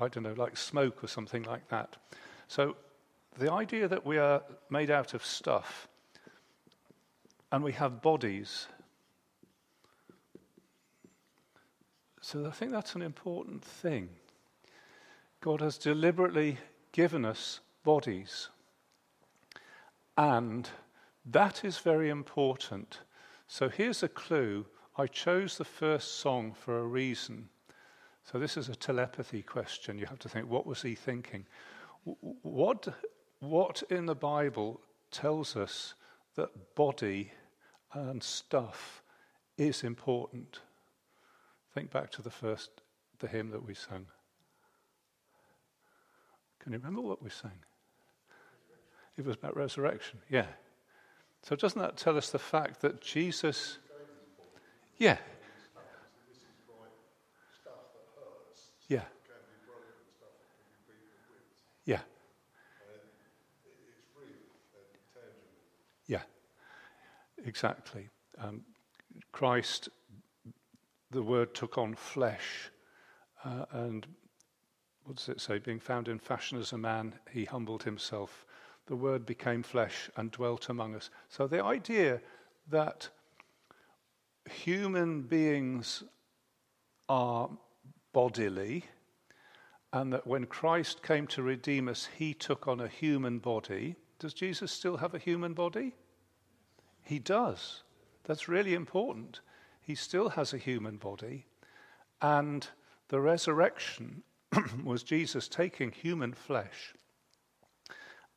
I 0.00 0.08
don't 0.08 0.22
know, 0.22 0.34
like 0.36 0.56
smoke 0.56 1.02
or 1.02 1.08
something 1.08 1.42
like 1.44 1.68
that. 1.68 1.96
So 2.48 2.76
the 3.38 3.52
idea 3.52 3.88
that 3.88 4.06
we 4.06 4.18
are 4.18 4.42
made 4.70 4.90
out 4.90 5.14
of 5.14 5.24
stuff 5.24 5.88
and 7.52 7.62
we 7.62 7.72
have 7.72 8.02
bodies. 8.02 8.66
So 12.20 12.46
I 12.46 12.50
think 12.50 12.72
that's 12.72 12.94
an 12.94 13.02
important 13.02 13.64
thing. 13.64 14.08
God 15.40 15.60
has 15.60 15.78
deliberately 15.78 16.58
given 16.92 17.24
us 17.24 17.60
bodies. 17.84 18.48
And 20.16 20.68
that 21.24 21.64
is 21.64 21.78
very 21.78 22.08
important. 22.08 23.00
So 23.46 23.68
here's 23.68 24.02
a 24.02 24.08
clue. 24.08 24.66
I 24.96 25.06
chose 25.06 25.56
the 25.56 25.64
first 25.64 26.18
song 26.18 26.52
for 26.52 26.78
a 26.78 26.86
reason. 26.86 27.48
So 28.30 28.40
this 28.40 28.56
is 28.56 28.68
a 28.68 28.74
telepathy 28.74 29.42
question. 29.42 29.98
You 29.98 30.06
have 30.06 30.18
to 30.20 30.28
think, 30.28 30.50
what 30.50 30.66
was 30.66 30.82
he 30.82 30.96
thinking? 30.96 31.46
What, 32.42 32.88
what 33.38 33.82
in 33.88 34.06
the 34.06 34.16
Bible 34.16 34.80
tells 35.12 35.56
us 35.56 35.94
that 36.34 36.74
body 36.74 37.30
and 37.92 38.22
stuff 38.22 39.02
is 39.56 39.84
important. 39.84 40.60
Think 41.72 41.90
back 41.90 42.10
to 42.12 42.22
the 42.22 42.30
first, 42.30 42.70
the 43.20 43.28
hymn 43.28 43.50
that 43.50 43.64
we 43.64 43.74
sang. 43.74 44.06
Can 46.58 46.72
you 46.72 46.78
remember 46.78 47.02
what 47.02 47.22
we 47.22 47.30
sang? 47.30 47.62
It 49.16 49.24
was 49.24 49.36
about 49.36 49.56
resurrection, 49.56 50.18
yeah. 50.28 50.46
So 51.42 51.54
doesn't 51.54 51.80
that 51.80 51.96
tell 51.96 52.16
us 52.16 52.30
the 52.30 52.40
fact 52.40 52.82
that 52.82 53.00
Jesus, 53.00 53.78
yeah, 54.98 55.12
yeah, 55.12 55.18
yeah. 61.86 62.00
Yeah, 66.06 66.22
exactly. 67.44 68.08
Um, 68.38 68.62
Christ, 69.32 69.88
the 71.10 71.22
Word 71.22 71.54
took 71.54 71.78
on 71.78 71.94
flesh, 71.94 72.70
uh, 73.44 73.64
and 73.72 74.06
what 75.04 75.16
does 75.16 75.28
it 75.28 75.40
say? 75.40 75.58
Being 75.58 75.80
found 75.80 76.08
in 76.08 76.18
fashion 76.18 76.58
as 76.58 76.72
a 76.72 76.78
man, 76.78 77.14
he 77.30 77.44
humbled 77.44 77.84
himself. 77.84 78.44
The 78.86 78.96
Word 78.96 79.24
became 79.24 79.62
flesh 79.62 80.10
and 80.16 80.30
dwelt 80.30 80.68
among 80.68 80.94
us. 80.94 81.10
So 81.28 81.46
the 81.46 81.64
idea 81.64 82.20
that 82.68 83.08
human 84.50 85.22
beings 85.22 86.02
are 87.08 87.48
bodily, 88.12 88.84
and 89.92 90.12
that 90.12 90.26
when 90.26 90.46
Christ 90.46 91.02
came 91.02 91.26
to 91.28 91.42
redeem 91.42 91.88
us, 91.88 92.08
he 92.16 92.34
took 92.34 92.68
on 92.68 92.80
a 92.80 92.88
human 92.88 93.38
body 93.38 93.96
does 94.18 94.32
Jesus 94.32 94.72
still 94.72 94.96
have 94.96 95.14
a 95.14 95.18
human 95.18 95.52
body? 95.52 95.94
He 97.02 97.18
does. 97.18 97.82
That's 98.24 98.48
really 98.48 98.74
important. 98.74 99.40
He 99.80 99.94
still 99.94 100.30
has 100.30 100.52
a 100.52 100.58
human 100.58 100.96
body. 100.96 101.46
And 102.22 102.66
the 103.08 103.20
resurrection 103.20 104.22
was 104.84 105.02
Jesus 105.02 105.48
taking 105.48 105.92
human 105.92 106.32
flesh 106.32 106.94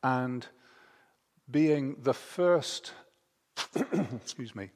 and 0.02 0.46
being 1.50 1.96
the 2.02 2.14
first, 2.14 2.92
excuse 3.74 4.54
me, 4.54 4.70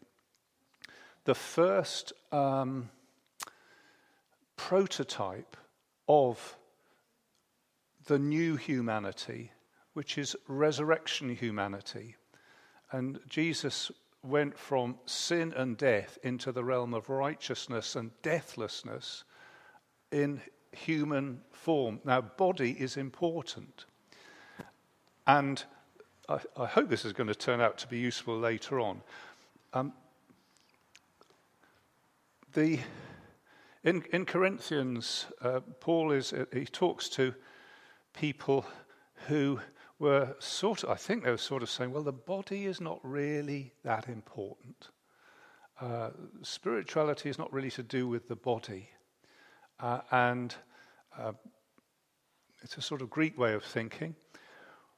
the 1.24 1.34
first 1.34 2.12
um, 2.32 2.88
prototype 4.56 5.56
of 6.08 6.56
the 8.06 8.18
new 8.18 8.56
humanity 8.56 9.50
which 9.94 10.18
is 10.18 10.36
resurrection 10.46 11.34
humanity. 11.34 12.16
And 12.92 13.18
Jesus 13.28 13.90
went 14.22 14.58
from 14.58 14.96
sin 15.06 15.52
and 15.56 15.76
death 15.76 16.18
into 16.22 16.52
the 16.52 16.64
realm 16.64 16.94
of 16.94 17.08
righteousness 17.08 17.96
and 17.96 18.10
deathlessness 18.22 19.24
in 20.10 20.40
human 20.72 21.40
form. 21.52 22.00
Now, 22.04 22.20
body 22.20 22.72
is 22.72 22.96
important. 22.96 23.86
And 25.26 25.62
I, 26.28 26.38
I 26.56 26.66
hope 26.66 26.88
this 26.88 27.04
is 27.04 27.12
going 27.12 27.28
to 27.28 27.34
turn 27.34 27.60
out 27.60 27.78
to 27.78 27.88
be 27.88 27.98
useful 27.98 28.38
later 28.38 28.80
on. 28.80 29.00
Um, 29.72 29.92
the, 32.52 32.80
in, 33.84 34.02
in 34.12 34.24
Corinthians, 34.24 35.26
uh, 35.40 35.60
Paul 35.80 36.12
is, 36.12 36.34
he 36.52 36.64
talks 36.64 37.08
to 37.10 37.34
people 38.14 38.64
who 39.28 39.60
were 39.98 40.34
sort 40.38 40.82
of, 40.84 40.90
I 40.90 40.94
think 40.94 41.24
they 41.24 41.30
were 41.30 41.36
sort 41.36 41.62
of 41.62 41.70
saying, 41.70 41.92
well, 41.92 42.02
the 42.02 42.12
body 42.12 42.66
is 42.66 42.80
not 42.80 43.00
really 43.02 43.72
that 43.84 44.08
important. 44.08 44.88
Uh, 45.80 46.10
spirituality 46.42 47.28
is 47.28 47.38
not 47.38 47.52
really 47.52 47.70
to 47.72 47.82
do 47.82 48.06
with 48.08 48.28
the 48.28 48.36
body. 48.36 48.88
Uh, 49.80 50.00
and 50.10 50.54
uh, 51.18 51.32
it's 52.62 52.76
a 52.76 52.82
sort 52.82 53.02
of 53.02 53.10
Greek 53.10 53.38
way 53.38 53.54
of 53.54 53.64
thinking. 53.64 54.14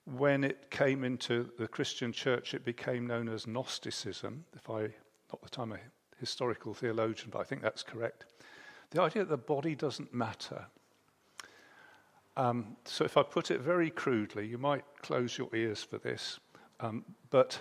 When 0.05 0.45
it 0.45 0.71
came 0.71 1.03
into 1.03 1.51
the 1.59 1.67
Christian 1.67 2.13
church, 2.13 2.55
it 2.55 2.65
became 2.65 3.07
known 3.07 3.29
as 3.29 3.47
Gnosticism. 3.47 4.45
If 4.55 4.71
I, 4.71 4.83
not 5.33 5.43
that 5.43 5.59
I'm 5.59 5.73
a 5.73 5.79
historical 6.21 6.75
theologian, 6.75 7.31
but 7.33 7.41
I 7.41 7.45
think 7.45 7.63
that's 7.63 7.83
correct. 7.83 8.27
The 8.91 9.03
idea 9.03 9.25
that 9.25 9.31
the 9.31 9.37
body 9.37 9.75
doesn't 9.75 10.15
matter. 10.15 10.67
Um, 12.37 12.77
so, 12.85 13.05
if 13.05 13.17
I 13.17 13.23
put 13.23 13.51
it 13.51 13.61
very 13.61 13.91
crudely, 13.91 14.47
you 14.47 14.59
might 14.59 14.85
close 15.01 15.39
your 15.39 15.55
ears 15.55 15.83
for 15.83 15.99
this. 15.99 16.39
Um, 16.81 17.05
but 17.31 17.59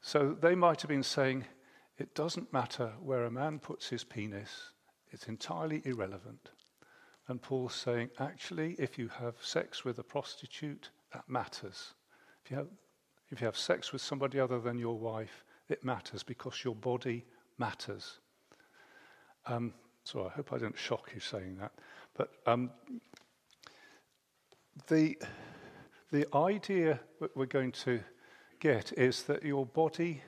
so 0.00 0.36
they 0.40 0.54
might 0.54 0.80
have 0.82 0.88
been 0.88 1.02
saying 1.02 1.44
it 1.98 2.14
doesn't 2.14 2.52
matter 2.52 2.92
where 3.02 3.24
a 3.24 3.30
man 3.30 3.58
puts 3.58 3.88
his 3.88 4.04
penis, 4.04 4.70
it's 5.10 5.28
entirely 5.28 5.82
irrelevant. 5.84 6.50
And 7.28 7.42
Paul's 7.42 7.74
saying, 7.74 8.10
actually, 8.20 8.76
if 8.78 8.98
you 8.98 9.08
have 9.08 9.34
sex 9.40 9.84
with 9.84 9.98
a 9.98 10.04
prostitute, 10.04 10.90
that 11.12 11.28
matters. 11.28 11.94
If 12.44 12.50
you 12.52 12.56
have, 12.58 12.68
if 13.30 13.40
you 13.40 13.46
have 13.46 13.56
sex 13.56 13.92
with 13.92 14.00
somebody 14.00 14.38
other 14.38 14.60
than 14.60 14.78
your 14.78 14.96
wife, 14.96 15.44
it 15.68 15.84
matters 15.84 16.22
because 16.22 16.62
your 16.62 16.76
body 16.76 17.24
matters. 17.58 18.20
Um, 19.46 19.74
so 20.04 20.26
I 20.26 20.28
hope 20.28 20.52
I 20.52 20.58
didn't 20.58 20.78
shock 20.78 21.10
you 21.14 21.20
saying 21.20 21.56
that. 21.58 21.72
But 22.14 22.30
um, 22.46 22.70
the, 24.88 25.18
the 26.12 26.26
idea 26.34 27.00
that 27.20 27.36
we're 27.36 27.46
going 27.46 27.72
to 27.72 28.00
get 28.60 28.92
is 28.92 29.24
that 29.24 29.44
your 29.44 29.66
body, 29.66 30.22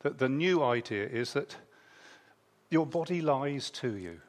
that 0.00 0.18
the 0.18 0.28
new 0.28 0.62
idea 0.62 1.06
is 1.06 1.32
that 1.32 1.56
your 2.70 2.86
body 2.86 3.20
lies 3.20 3.70
to 3.70 3.96
you. 3.96 4.20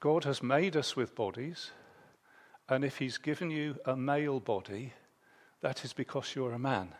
God 0.00 0.24
has 0.24 0.42
made 0.42 0.76
us 0.76 0.94
with 0.94 1.14
bodies, 1.14 1.70
and 2.68 2.84
if 2.84 2.98
He's 2.98 3.18
given 3.18 3.50
you 3.50 3.76
a 3.84 3.96
male 3.96 4.40
body, 4.40 4.92
that 5.62 5.84
is 5.84 5.92
because 5.92 6.34
you're 6.34 6.52
a 6.52 6.58
man. 6.58 6.94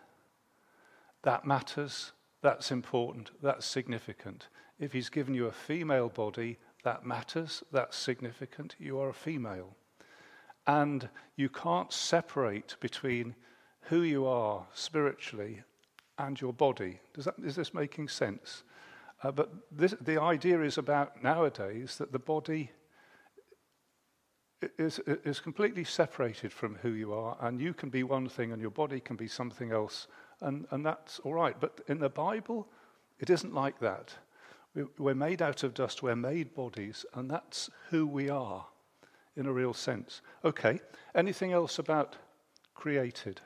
That 1.23 1.45
matters, 1.45 2.13
that's 2.43 2.71
important, 2.71 3.31
that's 3.43 3.67
significant. 3.67 4.49
If 4.79 4.93
He's 4.93 5.09
given 5.11 5.35
you 5.35 5.47
a 5.47 5.53
female 5.53 6.09
body, 6.09 6.59
that 6.85 7.05
matters, 7.05 7.63
that's 7.71 7.97
significant, 7.97 8.77
you 8.79 8.99
are 8.99 9.11
a 9.11 9.15
female. 9.15 9.77
And 10.67 11.09
you 11.37 11.49
can't 11.49 11.93
separate 11.93 12.77
between 12.81 13.35
who 13.83 14.03
you 14.03 14.27
are 14.27 14.67
spiritually 14.75 15.63
and 16.19 16.41
your 16.41 16.53
body. 16.53 17.01
That, 17.17 17.35
is 17.45 17.57
this 17.57 17.75
making 17.75 18.09
sense? 18.09 18.65
Uh, 19.23 19.31
but 19.31 19.51
this, 19.71 19.95
the 20.01 20.21
idea 20.21 20.63
is 20.63 20.79
about 20.79 21.23
nowadays 21.23 21.97
that 21.99 22.13
the 22.13 22.19
body 22.19 22.71
is, 24.79 25.01
is 25.07 25.41
completely 25.41 25.85
separated 25.85 26.53
from 26.53 26.77
who 26.77 26.91
you 26.91 27.13
are, 27.13 27.37
and 27.41 27.61
you 27.61 27.73
can 27.75 27.91
be 27.91 28.03
one 28.03 28.29
thing 28.29 28.53
and 28.53 28.61
your 28.61 28.71
body 28.71 29.01
can 29.01 29.17
be 29.17 29.29
something 29.29 29.73
else, 29.73 30.07
and, 30.41 30.67
and 30.71 30.85
that's 30.85 31.19
all 31.21 31.35
right. 31.35 31.59
But 31.59 31.81
in 31.89 31.99
the 31.99 32.09
Bible, 32.09 32.69
it 33.19 33.31
isn't 33.31 33.55
like 33.55 33.79
that. 33.81 34.13
We're 34.99 35.15
made 35.15 35.41
out 35.41 35.63
of 35.63 35.75
dust, 35.75 36.03
we're 36.03 36.17
made 36.17 36.55
bodies, 36.55 37.07
and 37.15 37.31
that's 37.31 37.71
who 37.91 38.07
we 38.07 38.29
are 38.29 38.67
in 39.37 39.47
a 39.47 39.53
real 39.53 39.75
sense. 39.75 40.23
Okay, 40.45 40.81
anything 41.15 41.53
else 41.53 41.79
about 41.79 42.17
created? 42.75 43.41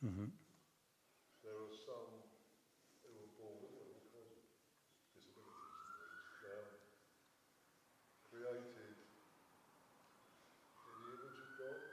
Mm-hmm. 0.00 0.32
There 1.44 1.60
are 1.60 1.76
some 1.76 2.24
who 3.04 3.12
were 3.20 3.36
born 3.36 3.60
with 3.60 3.76
all 3.84 4.00
kinds 4.08 4.32
of 4.32 4.48
disabilities 5.12 5.76
and 5.76 6.40
things. 6.40 6.80
created 8.32 8.96
in 10.88 10.96
the 11.04 11.12
image 11.20 11.36
of 11.36 11.52
God. 11.60 11.84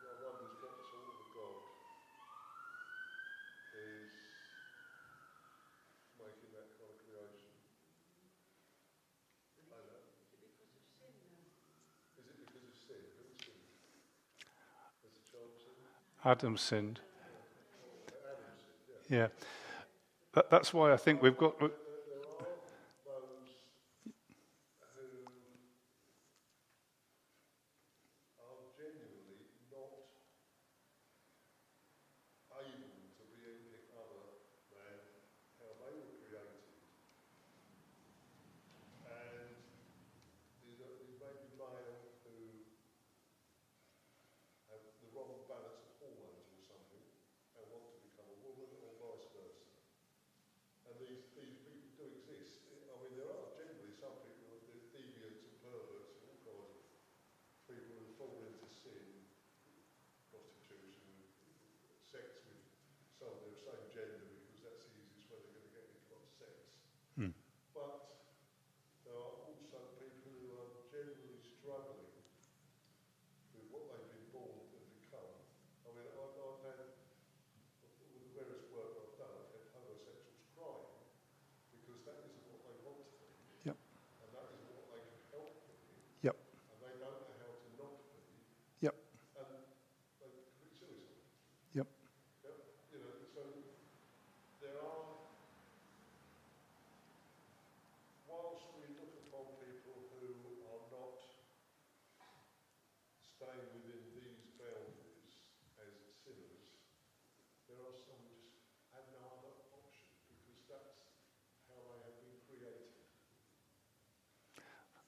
One 0.00 0.40
wonders 0.40 0.56
what 0.64 0.80
sort 0.88 1.12
of 1.12 1.20
a 1.20 1.28
God 1.36 1.60
is 3.76 4.16
making 6.16 6.56
that 6.56 6.72
kind 6.80 6.88
of 6.88 7.04
creation. 7.04 7.52
I 9.60 9.76
know. 9.76 10.08
Is 10.24 10.40
it 10.40 10.56
because 10.56 10.72
of 10.72 10.84
sin? 10.88 11.12
Is 12.16 12.24
it 12.32 12.36
because 12.48 12.64
of 12.64 12.76
sin? 12.80 13.04
Who 13.12 13.28
sinned? 13.44 13.76
Has 15.04 15.12
the 15.12 15.24
child 15.28 15.52
sinned? 15.60 16.09
Adam 16.24 16.56
sinned. 16.56 17.00
Yeah. 19.08 19.28
That, 20.34 20.50
that's 20.50 20.72
why 20.72 20.92
I 20.92 20.96
think 20.96 21.22
we've 21.22 21.36
got. 21.36 21.54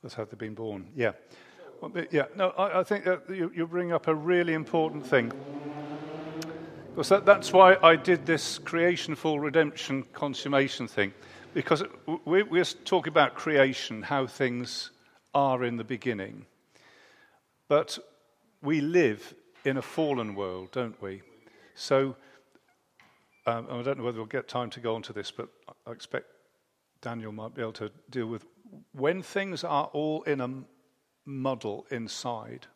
Thus 0.02 0.14
have 0.14 0.30
they've 0.30 0.38
been 0.38 0.54
born. 0.54 0.88
Yeah. 0.96 1.12
Yeah, 2.10 2.26
no, 2.36 2.50
I, 2.50 2.80
I 2.80 2.84
think 2.84 3.06
you, 3.28 3.50
you 3.54 3.66
bring 3.66 3.92
up 3.92 4.06
a 4.06 4.14
really 4.14 4.54
important 4.54 5.04
thing. 5.04 5.32
Because 6.90 7.08
that, 7.08 7.24
that's 7.24 7.52
why 7.52 7.76
I 7.82 7.96
did 7.96 8.26
this 8.26 8.58
creation, 8.58 9.14
fall, 9.14 9.40
redemption, 9.40 10.04
consummation 10.12 10.86
thing. 10.86 11.12
Because 11.54 11.82
we, 12.24 12.42
we're 12.42 12.64
talking 12.64 13.10
about 13.10 13.34
creation, 13.34 14.02
how 14.02 14.26
things 14.26 14.90
are 15.34 15.64
in 15.64 15.76
the 15.76 15.84
beginning. 15.84 16.46
But 17.68 17.98
we 18.62 18.80
live 18.80 19.34
in 19.64 19.76
a 19.76 19.82
fallen 19.82 20.34
world, 20.34 20.70
don't 20.72 21.00
we? 21.02 21.22
So, 21.74 22.14
um, 23.46 23.66
I 23.70 23.82
don't 23.82 23.98
know 23.98 24.04
whether 24.04 24.18
we'll 24.18 24.26
get 24.26 24.46
time 24.46 24.70
to 24.70 24.80
go 24.80 24.94
on 24.94 25.02
to 25.02 25.12
this, 25.12 25.30
but 25.30 25.48
I 25.86 25.90
expect 25.90 26.26
Daniel 27.00 27.32
might 27.32 27.54
be 27.54 27.62
able 27.62 27.72
to 27.72 27.90
deal 28.10 28.26
with 28.26 28.44
when 28.92 29.22
things 29.22 29.64
are 29.64 29.90
all 29.92 30.22
in 30.22 30.40
a 30.40 30.50
muddle 31.24 31.86
inside. 31.90 32.66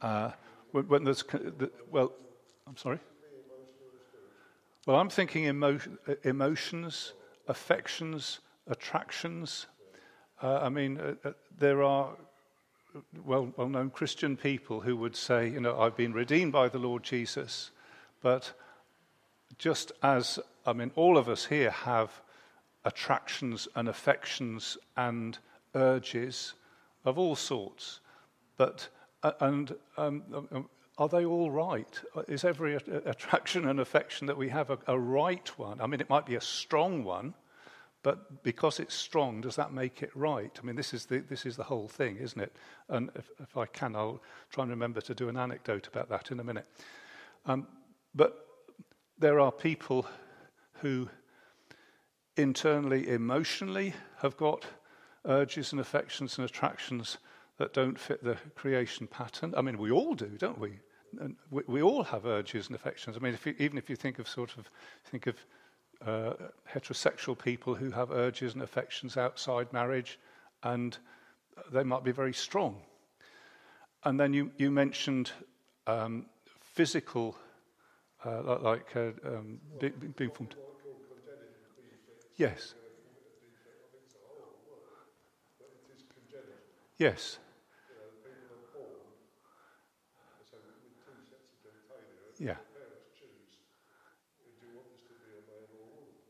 Uh, 0.00 0.30
when, 0.72 0.88
when, 0.88 1.04
there's, 1.04 1.24
well, 1.90 2.12
I'm 2.66 2.76
sorry? 2.76 2.98
Well, 4.86 4.98
I'm 4.98 5.10
thinking 5.10 5.44
emotion, 5.44 5.98
emotions, 6.24 7.12
affections, 7.46 8.40
attractions. 8.66 9.66
Uh, 10.42 10.60
I 10.62 10.68
mean, 10.68 10.98
uh, 10.98 11.14
uh 11.24 11.32
there 11.56 11.82
are 11.82 12.16
well, 13.24 13.52
well-known 13.56 13.90
Christian 13.90 14.36
people 14.36 14.80
who 14.80 14.96
would 14.96 15.16
say, 15.16 15.48
you 15.48 15.60
know, 15.60 15.80
I've 15.80 15.96
been 15.96 16.12
redeemed 16.12 16.52
by 16.52 16.68
the 16.68 16.78
Lord 16.78 17.04
Jesus, 17.04 17.70
but 18.20 18.52
just 19.58 19.92
as 20.02 20.38
I 20.66 20.72
mean, 20.72 20.90
all 20.94 21.16
of 21.18 21.28
us 21.28 21.46
here 21.46 21.70
have 21.70 22.22
attractions 22.84 23.68
and 23.74 23.88
affections 23.88 24.78
and 24.96 25.38
urges 25.74 26.54
of 27.04 27.18
all 27.18 27.36
sorts, 27.36 28.00
but 28.56 28.88
uh, 29.22 29.32
and 29.40 29.74
um, 29.96 30.22
um, 30.52 30.68
are 30.98 31.08
they 31.08 31.24
all 31.24 31.50
right? 31.50 32.00
Is 32.28 32.44
every 32.44 32.74
attraction 32.74 33.66
and 33.68 33.80
affection 33.80 34.26
that 34.26 34.36
we 34.36 34.48
have 34.50 34.70
a, 34.70 34.78
a 34.86 34.98
right 34.98 35.48
one? 35.58 35.80
I 35.80 35.86
mean, 35.86 36.00
it 36.00 36.10
might 36.10 36.26
be 36.26 36.34
a 36.34 36.40
strong 36.40 37.02
one, 37.02 37.34
but 38.02 38.42
because 38.42 38.78
it's 38.78 38.94
strong, 38.94 39.40
does 39.40 39.56
that 39.56 39.72
make 39.72 40.02
it 40.02 40.10
right? 40.14 40.56
I 40.60 40.66
mean, 40.66 40.76
this 40.76 40.92
is 40.92 41.06
the, 41.06 41.20
this 41.20 41.46
is 41.46 41.56
the 41.56 41.64
whole 41.64 41.88
thing, 41.88 42.18
isn't 42.18 42.40
it? 42.40 42.54
And 42.88 43.10
if, 43.14 43.30
if 43.40 43.56
I 43.56 43.66
can, 43.66 43.96
I'll 43.96 44.20
try 44.50 44.62
and 44.62 44.70
remember 44.70 45.00
to 45.00 45.14
do 45.14 45.28
an 45.28 45.36
anecdote 45.36 45.86
about 45.86 46.08
that 46.10 46.30
in 46.30 46.40
a 46.40 46.44
minute. 46.44 46.66
Um, 47.46 47.66
but 48.14 48.46
there 49.18 49.40
are 49.40 49.52
people 49.52 50.06
who 50.80 51.08
internally, 52.36 53.08
emotionally, 53.08 53.94
have 54.20 54.36
got 54.36 54.64
urges 55.24 55.72
and 55.72 55.80
affections 55.80 56.38
and 56.38 56.44
attractions 56.44 57.18
that 57.58 57.72
don't 57.72 57.98
fit 57.98 58.24
the 58.24 58.36
creation 58.54 59.06
pattern. 59.06 59.54
I 59.56 59.62
mean, 59.62 59.78
we 59.78 59.90
all 59.90 60.14
do, 60.14 60.30
don't 60.38 60.58
we? 60.58 60.80
And 61.20 61.36
we, 61.50 61.62
we 61.66 61.82
all 61.82 62.02
have 62.04 62.24
urges 62.26 62.66
and 62.66 62.74
affections. 62.74 63.16
I 63.16 63.20
mean, 63.20 63.34
if 63.34 63.46
you, 63.46 63.54
even 63.58 63.78
if 63.78 63.90
you 63.90 63.96
think 63.96 64.18
of 64.18 64.28
sort 64.28 64.56
of 64.56 64.70
think 65.04 65.26
of 65.26 65.36
uh, 66.06 66.34
heterosexual 66.72 67.38
people 67.38 67.74
who 67.74 67.90
have 67.90 68.10
urges 68.10 68.54
and 68.54 68.62
affections 68.62 69.16
outside 69.16 69.72
marriage, 69.72 70.18
and 70.62 70.96
they 71.70 71.84
might 71.84 72.02
be 72.02 72.12
very 72.12 72.32
strong. 72.32 72.80
And 74.04 74.18
then 74.18 74.32
you, 74.32 74.50
you 74.56 74.70
mentioned 74.70 75.30
um, 75.86 76.26
physical, 76.60 77.36
uh, 78.24 78.58
like 78.58 78.96
uh, 78.96 79.10
um, 79.24 79.60
being 80.16 80.30
formed. 80.30 80.56
Yes. 82.36 82.74
Yes. 86.98 87.38
Yeah. 92.38 92.56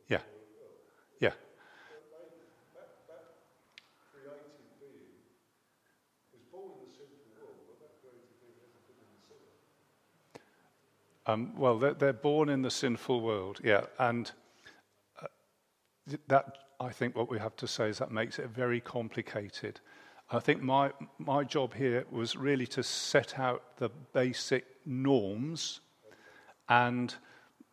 Yeah. 0.08 0.20
Yeah. 1.20 1.32
Um, 11.26 11.52
well, 11.56 11.78
they're, 11.78 11.94
they're, 11.94 12.12
born 12.12 12.48
in 12.48 12.62
the 12.62 12.70
sinful 12.70 13.20
world, 13.20 13.60
yeah, 13.62 13.84
and 13.98 14.32
that 16.28 16.58
I 16.80 16.90
think 16.90 17.16
what 17.16 17.30
we 17.30 17.38
have 17.38 17.56
to 17.56 17.66
say 17.66 17.88
is 17.88 17.98
that 17.98 18.10
makes 18.10 18.38
it 18.38 18.48
very 18.48 18.80
complicated. 18.80 19.80
I 20.30 20.40
think 20.40 20.62
my 20.62 20.92
my 21.18 21.44
job 21.44 21.74
here 21.74 22.04
was 22.10 22.36
really 22.36 22.66
to 22.68 22.82
set 22.82 23.38
out 23.38 23.76
the 23.76 23.90
basic 24.12 24.64
norms, 24.86 25.80
and 26.68 27.14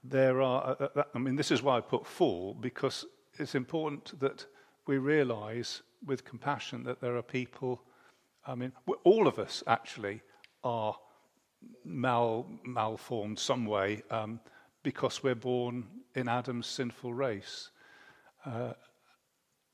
there 0.03 0.41
are, 0.41 0.75
uh, 0.80 0.88
uh, 0.95 1.03
I 1.13 1.19
mean, 1.19 1.36
this 1.36 1.51
is 1.51 1.61
why 1.61 1.77
I 1.77 1.82
put 1.82 2.05
four 2.05 2.55
because 2.55 3.05
it's 3.38 3.55
important 3.55 4.19
that 4.19 4.45
we 4.88 4.97
realize 4.97 5.82
with 6.05 6.23
compassion 6.23 6.84
that 6.84 7.01
there 7.01 7.15
are 7.17 7.21
people, 7.21 7.82
I 8.45 8.55
mean, 8.55 8.71
all 9.03 9.27
of 9.27 9.39
us 9.39 9.63
actually 9.67 10.21
are 10.63 10.95
mal, 11.84 12.47
malformed 12.63 13.38
some 13.39 13.65
way 13.65 14.01
um, 14.09 14.39
because 14.84 15.21
we're 15.21 15.36
born 15.36 15.86
in 16.15 16.27
Adam's 16.27 16.67
sinful 16.67 17.13
race. 17.13 17.69
Uh, 18.45 18.73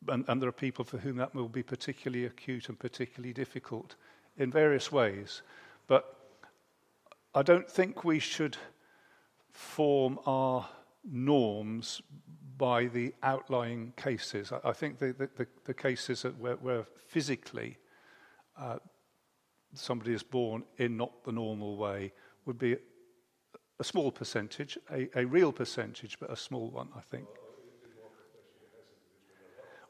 and, 0.07 0.26
and 0.28 0.41
there 0.41 0.49
are 0.49 0.53
people 0.53 0.86
for 0.86 0.97
whom 0.97 1.18
that 1.18 1.34
will 1.34 1.49
be 1.49 1.63
particularly 1.63 2.26
acute 2.26 2.70
and 2.70 2.78
particularly 2.78 3.34
difficult 3.34 3.95
in 4.38 4.51
various 4.51 4.91
ways. 4.91 5.41
But 5.88 6.16
I 7.34 7.41
don't 7.41 7.70
think 7.70 8.03
we 8.03 8.20
should 8.20 8.57
form 9.51 10.20
our 10.26 10.68
norms 11.03 12.01
by 12.57 12.86
the 12.86 13.13
outlying 13.24 13.93
cases. 13.97 14.51
I, 14.51 14.70
I 14.70 14.74
think 14.74 14.99
the, 14.99 15.13
the, 15.13 15.47
the, 15.66 15.74
cases 15.74 16.24
where, 16.39 16.55
where 16.55 16.86
physically 17.07 17.78
uh, 18.57 18.78
somebody 19.74 20.13
is 20.13 20.24
born 20.24 20.63
in 20.78 20.97
not 20.97 21.24
the 21.24 21.32
normal 21.32 21.78
way 21.78 22.13
would 22.45 22.57
be 22.57 22.78
a 23.80 23.84
small 23.84 24.11
percentage, 24.11 24.78
a, 24.91 25.09
a 25.20 25.26
real 25.26 25.51
percentage, 25.51 26.18
but 26.20 26.32
a 26.32 26.38
small 26.38 26.70
one, 26.70 26.88
I 26.95 27.01
think. 27.01 27.28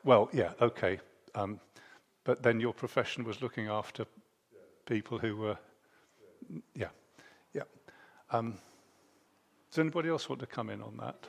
Well, 0.05 0.29
yeah, 0.31 0.53
okay. 0.61 0.99
Um, 1.33 1.59
but 2.25 2.43
then 2.43 2.59
your 2.59 2.73
profession 2.73 3.23
was 3.25 3.41
looking 3.41 3.67
after 3.67 4.05
people 4.85 5.17
who 5.17 5.35
were, 5.35 5.57
yeah, 6.75 6.89
yeah. 7.53 7.63
Um, 8.31 8.59
does 9.71 9.79
anybody 9.79 10.09
else 10.09 10.29
want 10.29 10.41
to 10.41 10.47
come 10.47 10.69
in 10.69 10.81
on 10.81 10.97
that? 10.97 11.27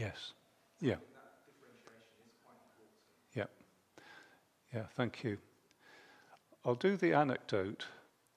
Yes. 0.00 0.32
Yeah. 0.80 0.94
Yeah. 3.34 3.44
Yeah, 4.72 4.84
thank 4.96 5.22
you. 5.22 5.36
I'll 6.64 6.74
do 6.74 6.96
the 6.96 7.12
anecdote, 7.12 7.84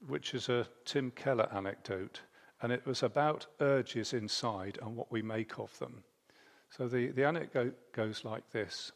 which 0.05 0.33
is 0.33 0.49
a 0.49 0.67
Tim 0.83 1.11
Keller 1.11 1.47
anecdote, 1.53 2.19
and 2.61 2.73
it 2.73 2.85
was 2.85 3.01
about 3.01 3.45
urges 3.61 4.11
inside 4.11 4.77
and 4.81 4.93
what 4.93 5.09
we 5.09 5.21
make 5.21 5.57
of 5.57 5.77
them. 5.79 6.03
So 6.69 6.89
the, 6.89 7.11
the 7.11 7.23
anecdote 7.23 7.93
goes 7.93 8.25
like 8.25 8.51
this 8.51 8.91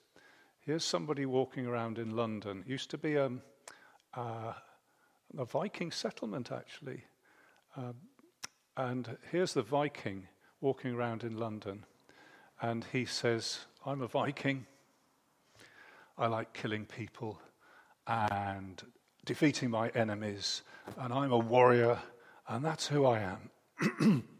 Here's 0.59 0.83
somebody 0.83 1.25
walking 1.25 1.67
around 1.67 1.97
in 1.97 2.17
London. 2.17 2.65
It 2.65 2.69
used 2.69 2.89
to 2.89 2.97
be 2.97 3.15
a, 3.15 3.27
um, 3.27 3.41
uh, 4.13 4.51
a 5.37 5.45
Viking 5.45 5.89
settlement, 5.89 6.51
actually. 6.51 7.05
Um, 7.77 7.95
and 8.75 9.17
here's 9.31 9.53
the 9.53 9.61
Viking 9.61 10.27
walking 10.59 10.93
around 10.93 11.23
in 11.23 11.37
London 11.37 11.85
and 12.61 12.85
he 12.91 13.05
says, 13.05 13.59
I'm 13.85 14.01
a 14.01 14.07
Viking. 14.07 14.65
I 16.17 16.27
like 16.27 16.53
killing 16.53 16.85
people 16.85 17.39
and 18.07 18.81
defeating 19.25 19.69
my 19.69 19.89
enemies, 19.89 20.63
and 20.97 21.13
I'm 21.13 21.31
a 21.31 21.37
warrior, 21.37 21.99
and 22.47 22.63
that's 22.63 22.87
who 22.87 23.05
I 23.05 23.19
am. 23.19 24.23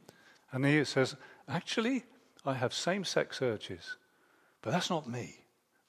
And 0.51 0.65
he 0.65 0.83
says, 0.85 1.15
Actually, 1.47 2.03
I 2.45 2.53
have 2.53 2.73
same 2.73 3.03
sex 3.03 3.41
urges, 3.41 3.97
but 4.61 4.71
that's 4.71 4.89
not 4.89 5.07
me. 5.07 5.35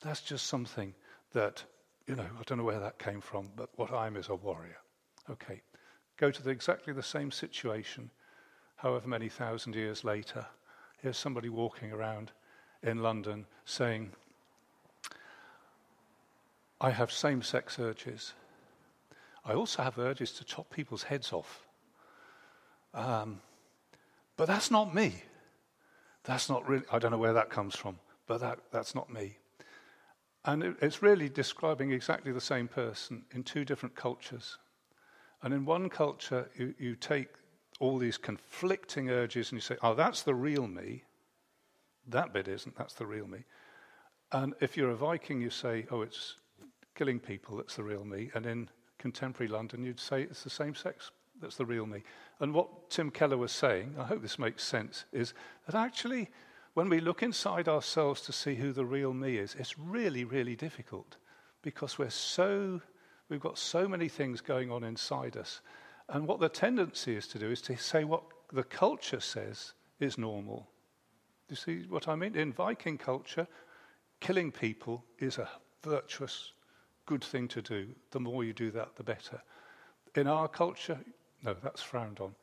That's 0.01 0.21
just 0.21 0.47
something 0.47 0.95
that, 1.33 1.65
you 2.07 2.15
know, 2.15 2.23
I 2.39 2.43
don't 2.47 2.59
know 2.59 2.65
where 2.65 2.81
that 2.81 2.99
came 2.99 3.21
from, 3.21 3.51
but 3.57 3.71
what 3.77 3.93
I 3.93 4.07
am 4.07 4.17
is 4.17 4.29
a 4.29 4.35
warrior. 4.35 4.79
Okay, 5.31 5.63
go 6.17 6.31
to 6.31 6.43
the, 6.43 6.51
exactly 6.51 6.93
the 6.93 7.03
same 7.03 7.31
situation, 7.31 8.11
however 8.77 9.09
many 9.09 9.29
thousand 9.29 9.75
years 9.75 10.05
later. 10.05 10.47
Here's 11.03 11.17
somebody 11.17 11.49
walking 11.49 11.93
around 11.93 12.33
in 12.83 13.03
London 13.03 13.47
saying, 13.65 14.11
I 16.81 16.91
have 16.91 17.13
same 17.13 17.43
sex 17.43 17.79
urges. 17.79 18.35
I 19.45 19.53
also 19.55 19.83
have 19.83 19.99
urges 19.99 20.33
to 20.33 20.45
chop 20.45 20.71
people's 20.71 21.05
heads 21.05 21.33
off. 21.33 21.67
Um, 22.95 23.41
but 24.37 24.47
that's 24.47 24.71
not 24.71 24.95
me. 24.95 25.23
That's 26.25 26.49
not 26.49 26.69
really, 26.69 26.85
I 26.93 26.99
don't 26.99 27.11
know 27.13 27.19
where 27.19 27.33
that 27.33 27.49
comes 27.49 27.77
from, 27.77 27.99
but 28.27 28.41
that, 28.41 28.59
that's 28.71 28.95
not 28.95 29.13
me. 29.13 29.39
And 30.45 30.63
it, 30.63 30.77
it's 30.81 31.03
really 31.03 31.29
describing 31.29 31.93
exactly 31.93 32.33
the 32.33 32.41
same 32.41 32.69
person 32.69 33.25
in 33.33 33.45
two 33.45 33.65
different 33.65 33.95
cultures. 33.95 34.59
And 35.43 35.55
in 35.55 35.65
one 35.65 35.89
culture, 35.89 36.51
you, 36.57 36.75
you 36.79 36.97
take 36.97 37.29
all 37.81 37.99
these 37.99 38.19
conflicting 38.19 39.11
urges 39.11 39.51
and 39.51 39.57
you 39.57 39.61
say, 39.61 39.77
oh, 39.83 39.95
that's 39.95 40.23
the 40.23 40.35
real 40.35 40.67
me. 40.67 41.05
That 42.09 42.33
bit 42.33 42.49
isn't, 42.49 42.77
that's 42.77 42.95
the 42.95 43.07
real 43.07 43.27
me. 43.27 43.45
And 44.33 44.55
if 44.61 44.77
you're 44.77 44.91
a 44.91 44.97
Viking, 44.97 45.41
you 45.41 45.51
say, 45.51 45.87
oh, 45.91 46.03
it's 46.03 46.37
killing 46.95 47.21
people 47.21 47.57
that's 47.57 47.77
the 47.77 47.85
real 47.85 48.05
me. 48.05 48.31
And 48.35 48.47
in 48.47 48.69
contemporary 48.99 49.51
London, 49.51 49.85
you'd 49.85 50.01
say 50.01 50.23
it's 50.23 50.43
the 50.43 50.51
same 50.51 50.75
sex 50.75 51.11
that's 51.41 51.57
the 51.57 51.67
real 51.67 51.87
me. 51.87 52.03
And 52.41 52.53
what 52.53 52.91
Tim 52.91 53.11
Keller 53.11 53.37
was 53.37 53.53
saying, 53.53 53.95
I 53.99 54.05
hope 54.05 54.23
this 54.23 54.39
makes 54.39 54.65
sense, 54.65 55.05
is 55.13 55.35
that 55.67 55.75
actually, 55.77 56.31
when 56.75 56.89
we 56.89 57.01
look 57.01 57.23
inside 57.23 57.69
ourselves 57.69 58.21
to 58.23 58.33
see 58.33 58.57
who 58.57 58.73
the 58.73 58.85
real 58.85 59.13
me 59.13 59.39
is, 59.39 59.55
it's 59.55 59.79
really, 59.79 60.25
really 60.25 60.57
difficult 60.57 61.17
because 61.63 61.99
we're 61.99 62.11
so, 62.11 62.81
we've 63.29 63.41
got 63.41 63.59
so 63.59 63.89
many 63.89 64.09
things 64.09 64.41
going 64.41 64.71
on 64.71 64.85
inside 64.85 65.37
us. 65.37 65.61
And 66.09 66.27
what 66.27 66.41
the 66.41 66.49
tendency 66.49 67.17
is 67.17 67.27
to 67.29 67.39
do 67.39 67.51
is 67.51 67.61
to 67.63 67.77
say 67.77 68.05
what 68.05 68.23
the 68.53 68.65
culture 68.65 69.21
says 69.21 69.75
is 70.01 70.17
normal. 70.17 70.69
You 71.49 71.57
see 71.57 71.85
what 71.89 72.09
I 72.09 72.15
mean? 72.15 72.35
In 72.35 72.53
Viking 72.53 72.97
culture, 72.97 73.47
killing 74.21 74.51
people 74.51 75.05
is 75.19 75.39
a 75.39 75.49
virtuous, 75.83 76.53
good 77.07 77.23
thing 77.23 77.49
to 77.49 77.63
do. 77.63 77.89
The 78.11 78.21
more 78.21 78.45
you 78.45 78.53
do 78.53 78.71
that, 78.73 78.97
the 78.97 79.03
better. 79.03 79.41
In 80.15 80.27
our 80.27 80.49
culture, 80.49 80.99
no, 81.43 81.55
that's 81.63 81.83
frowned 81.83 82.21
on. 82.21 82.35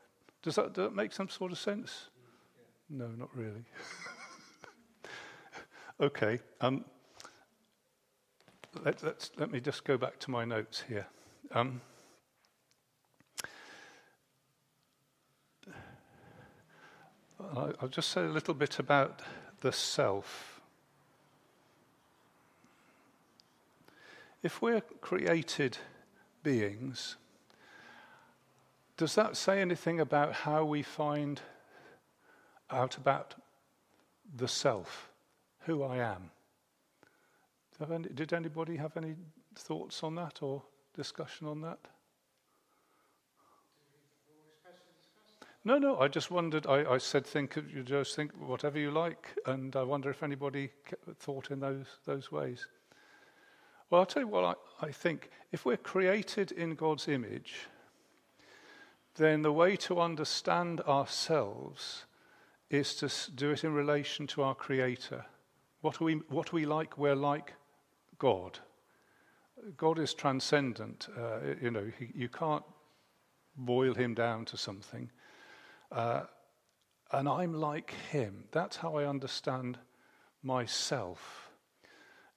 Does 0.42 0.54
that, 0.56 0.74
does 0.74 0.84
that 0.88 0.94
make 0.94 1.12
some 1.12 1.28
sort 1.28 1.52
of 1.52 1.58
sense? 1.58 2.08
No, 2.88 3.08
not 3.08 3.30
really. 3.34 3.64
okay. 6.00 6.40
Um, 6.60 6.84
let, 8.84 9.30
let 9.38 9.50
me 9.50 9.60
just 9.60 9.84
go 9.84 9.96
back 9.96 10.18
to 10.20 10.30
my 10.30 10.44
notes 10.44 10.84
here. 10.86 11.06
Um, 11.52 11.80
I'll 17.38 17.88
just 17.88 18.10
say 18.10 18.22
a 18.22 18.28
little 18.28 18.54
bit 18.54 18.78
about 18.78 19.20
the 19.60 19.72
self. 19.72 20.60
If 24.42 24.62
we're 24.62 24.82
created 25.00 25.78
beings, 26.42 27.16
does 28.96 29.14
that 29.16 29.36
say 29.36 29.60
anything 29.60 30.00
about 30.00 30.32
how 30.32 30.64
we 30.64 30.82
find 30.82 31.40
out 32.70 32.96
about 32.96 33.34
the 34.36 34.48
self, 34.48 35.10
who 35.60 35.82
I 35.82 35.98
am? 35.98 36.30
Did 38.14 38.32
anybody 38.32 38.76
have 38.76 38.96
any 38.96 39.16
thoughts 39.54 40.02
on 40.02 40.14
that 40.14 40.42
or 40.42 40.62
discussion 40.94 41.46
on 41.46 41.60
that? 41.62 41.78
No, 45.66 45.78
no. 45.78 45.98
I 45.98 46.06
just 46.06 46.30
wondered. 46.30 46.64
I, 46.68 46.84
I 46.92 46.98
said, 46.98 47.26
think. 47.26 47.56
You 47.56 47.82
just 47.82 48.14
think 48.14 48.30
whatever 48.38 48.78
you 48.78 48.92
like, 48.92 49.34
and 49.46 49.74
I 49.74 49.82
wonder 49.82 50.08
if 50.08 50.22
anybody 50.22 50.70
thought 51.18 51.50
in 51.50 51.58
those 51.58 51.86
those 52.04 52.30
ways. 52.30 52.68
Well, 53.90 54.00
I'll 54.00 54.06
tell 54.06 54.22
you 54.22 54.28
what 54.28 54.44
I, 54.44 54.86
I 54.86 54.92
think. 54.92 55.28
If 55.50 55.64
we're 55.64 55.76
created 55.76 56.52
in 56.52 56.76
God's 56.76 57.08
image, 57.08 57.66
then 59.16 59.42
the 59.42 59.50
way 59.50 59.74
to 59.74 60.00
understand 60.00 60.82
ourselves 60.82 62.04
is 62.70 62.94
to 62.96 63.10
do 63.32 63.50
it 63.50 63.64
in 63.64 63.74
relation 63.74 64.28
to 64.28 64.44
our 64.44 64.54
Creator. 64.54 65.26
What 65.80 66.00
are 66.00 66.04
we, 66.04 66.14
what 66.28 66.52
we 66.52 66.64
like? 66.64 66.96
We're 66.96 67.16
like 67.16 67.54
God. 68.18 68.60
God 69.76 69.98
is 69.98 70.14
transcendent. 70.14 71.08
Uh, 71.18 71.38
you 71.60 71.72
know, 71.72 71.90
he, 71.98 72.12
you 72.14 72.28
can't 72.28 72.64
boil 73.56 73.94
him 73.94 74.14
down 74.14 74.44
to 74.44 74.56
something. 74.56 75.10
Uh, 75.90 76.22
and 77.12 77.28
I'm 77.28 77.54
like 77.54 77.94
him. 78.10 78.44
That's 78.52 78.76
how 78.76 78.96
I 78.96 79.06
understand 79.06 79.78
myself. 80.42 81.50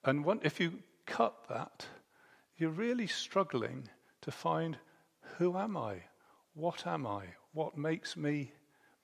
And 0.04 0.26
if 0.44 0.60
you 0.60 0.80
cut 1.06 1.36
that, 1.50 1.86
you're 2.58 2.70
really 2.70 3.08
struggling 3.08 3.90
to 4.22 4.32
find 4.32 4.78
who 5.38 5.58
am 5.58 5.76
I? 5.78 6.04
what 6.60 6.86
am 6.86 7.08
I? 7.08 7.24
What 7.54 7.78
makes 7.78 8.18
me 8.18 8.52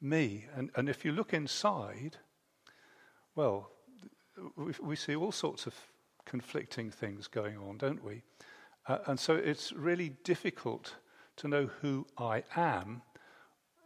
me? 0.02 0.46
And, 0.56 0.70
and 0.76 0.90
if 0.90 1.06
you 1.06 1.12
look 1.12 1.34
inside, 1.34 2.18
well, 3.36 3.72
we, 4.56 4.74
we 4.82 4.96
see 4.96 5.16
all 5.16 5.32
sorts 5.32 5.66
of 5.66 5.74
conflicting 6.26 6.92
things 6.92 7.28
going 7.28 7.58
on, 7.58 7.78
don't 7.78 8.04
we? 8.04 8.24
Uh, 8.88 9.00
and 9.08 9.20
so 9.20 9.36
it's 9.36 9.72
really 9.72 10.10
difficult 10.24 10.96
to 11.38 11.48
know 11.48 11.70
who 11.82 12.06
I 12.18 12.44
am 12.56 13.02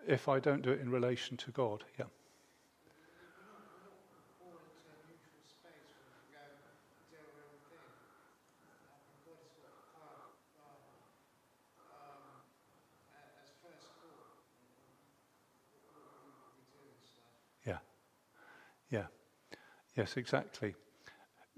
if 0.07 0.27
I 0.27 0.39
don't 0.39 0.61
do 0.61 0.71
it 0.71 0.81
in 0.81 0.89
relation 0.89 1.37
to 1.37 1.51
God. 1.51 1.83
Yeah. 1.97 2.05
Yeah, 18.91 19.05
yes, 19.95 20.17
exactly. 20.17 20.75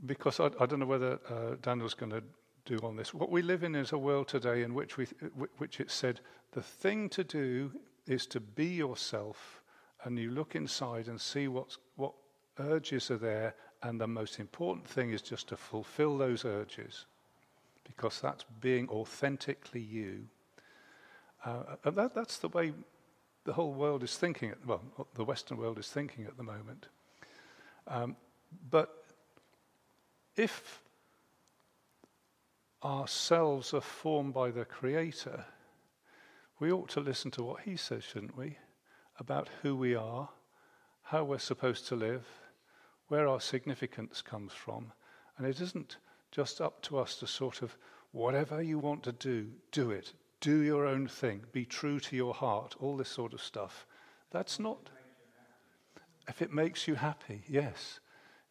Because 0.05 0.39
I, 0.39 0.47
I 0.59 0.65
don't 0.65 0.79
know 0.79 0.85
whether 0.85 1.19
uh, 1.29 1.55
Daniel's 1.61 1.93
going 1.93 2.11
to 2.11 2.23
do 2.65 2.77
on 2.85 2.95
this. 2.95 3.13
What 3.13 3.31
we 3.31 3.41
live 3.41 3.63
in 3.63 3.75
is 3.75 3.91
a 3.91 3.97
world 3.97 4.27
today 4.27 4.63
in 4.63 4.73
which, 4.73 4.97
we, 4.97 5.05
which 5.57 5.79
it 5.79 5.91
said 5.91 6.19
the 6.51 6.61
thing 6.61 7.09
to 7.09 7.23
do 7.23 7.71
is 8.07 8.25
to 8.27 8.39
be 8.39 8.65
yourself, 8.65 9.61
and 10.03 10.17
you 10.17 10.31
look 10.31 10.55
inside 10.55 11.07
and 11.07 11.19
see 11.19 11.47
what's, 11.47 11.77
what 11.95 12.13
urges 12.59 13.11
are 13.11 13.17
there, 13.17 13.55
and 13.83 13.99
the 13.99 14.07
most 14.07 14.39
important 14.39 14.87
thing 14.87 15.11
is 15.11 15.21
just 15.21 15.47
to 15.49 15.57
fulfill 15.57 16.17
those 16.17 16.45
urges, 16.45 17.05
because 17.83 18.19
that's 18.21 18.45
being 18.59 18.89
authentically 18.89 19.81
you. 19.81 20.27
Uh, 21.45 21.63
and 21.83 21.95
that, 21.95 22.13
that's 22.13 22.37
the 22.37 22.49
way 22.49 22.73
the 23.43 23.53
whole 23.53 23.73
world 23.73 24.03
is 24.03 24.17
thinking. 24.17 24.53
Well, 24.65 24.81
the 25.15 25.23
Western 25.23 25.57
world 25.57 25.79
is 25.79 25.89
thinking 25.89 26.25
at 26.25 26.37
the 26.37 26.43
moment. 26.43 26.87
Um, 27.87 28.15
but 28.69 29.03
if 30.35 30.81
ourselves 32.83 33.73
are 33.73 33.81
formed 33.81 34.33
by 34.33 34.51
the 34.51 34.65
Creator, 34.65 35.45
we 36.61 36.71
ought 36.71 36.89
to 36.89 36.99
listen 36.99 37.31
to 37.31 37.43
what 37.43 37.61
He 37.61 37.75
says, 37.75 38.03
shouldn't 38.03 38.37
we? 38.37 38.57
About 39.19 39.49
who 39.63 39.75
we 39.75 39.95
are, 39.95 40.29
how 41.01 41.23
we're 41.23 41.39
supposed 41.39 41.87
to 41.87 41.95
live, 41.95 42.25
where 43.07 43.27
our 43.27 43.41
significance 43.41 44.21
comes 44.21 44.53
from. 44.53 44.93
And 45.37 45.47
it 45.47 45.59
isn't 45.59 45.97
just 46.31 46.61
up 46.61 46.81
to 46.83 46.99
us 46.99 47.15
to 47.17 47.27
sort 47.27 47.63
of, 47.63 47.75
whatever 48.11 48.61
you 48.61 48.77
want 48.77 49.01
to 49.03 49.11
do, 49.11 49.47
do 49.71 49.89
it. 49.89 50.13
Do 50.39 50.59
your 50.59 50.85
own 50.85 51.07
thing. 51.07 51.41
Be 51.51 51.65
true 51.65 51.99
to 51.99 52.15
your 52.15 52.33
heart. 52.33 52.75
All 52.79 52.95
this 52.95 53.09
sort 53.09 53.33
of 53.33 53.41
stuff. 53.41 53.87
That's 54.29 54.59
not. 54.59 54.91
If 56.27 56.43
it 56.43 56.53
makes 56.53 56.87
you 56.87 56.93
happy, 56.93 57.41
yes. 57.47 57.99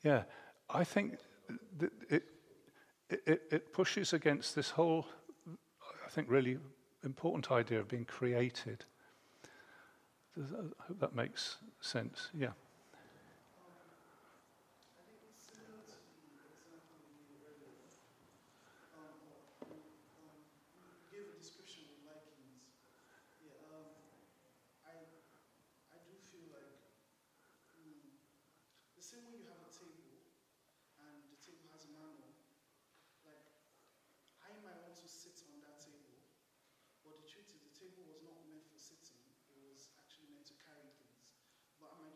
Yeah. 0.03 0.25
I 0.69 0.83
think 0.83 1.19
it, 2.11 2.25
it, 3.09 3.43
it 3.51 3.73
pushes 3.73 4.13
against 4.13 4.57
this 4.57 4.71
whole, 4.71 5.07
I 6.05 6.11
think, 6.11 6.29
really 6.29 6.59
important 7.05 7.51
idea 7.51 7.81
of 7.81 7.89
being 7.89 8.05
created. 8.05 8.85
I 10.39 10.83
hope 10.87 11.01
that 11.01 11.15
makes 11.15 11.57
sense. 11.81 12.31
Yeah. 12.35 12.53
description 21.41 21.89
of 21.89 22.05
Vikings. 22.05 22.69
Yeah, 23.41 23.57
um, 23.73 23.89
I, 24.85 24.93
I 24.93 25.97
do 26.05 26.13
feel 26.29 26.53
like 26.53 26.81
same 29.11 29.27
way 29.27 29.43
you 29.43 29.51
have 29.51 29.59
a 29.59 29.73
table 29.75 30.23
and 31.03 31.19
the 31.35 31.41
table 31.43 31.67
has 31.75 31.83
a 31.83 31.91
manual, 31.91 32.31
like 33.27 33.43
I 34.39 34.55
might 34.63 34.79
want 34.87 34.95
to 35.03 35.09
sit 35.11 35.35
on 35.51 35.59
that 35.67 35.83
table, 35.83 36.31
but 37.03 37.19
the 37.19 37.27
truth 37.27 37.51
is 37.51 37.59
the 37.59 37.75
table 37.75 38.07
was 38.07 38.23
not 38.23 38.39
meant 38.47 38.63
for 38.71 38.79
sitting, 38.79 39.19
it 39.51 39.59
was 39.67 39.91
actually 39.99 40.31
meant 40.31 40.47
to 40.47 40.55
carry 40.63 40.95
things. 40.95 41.27
But 41.83 41.91
I 41.91 42.07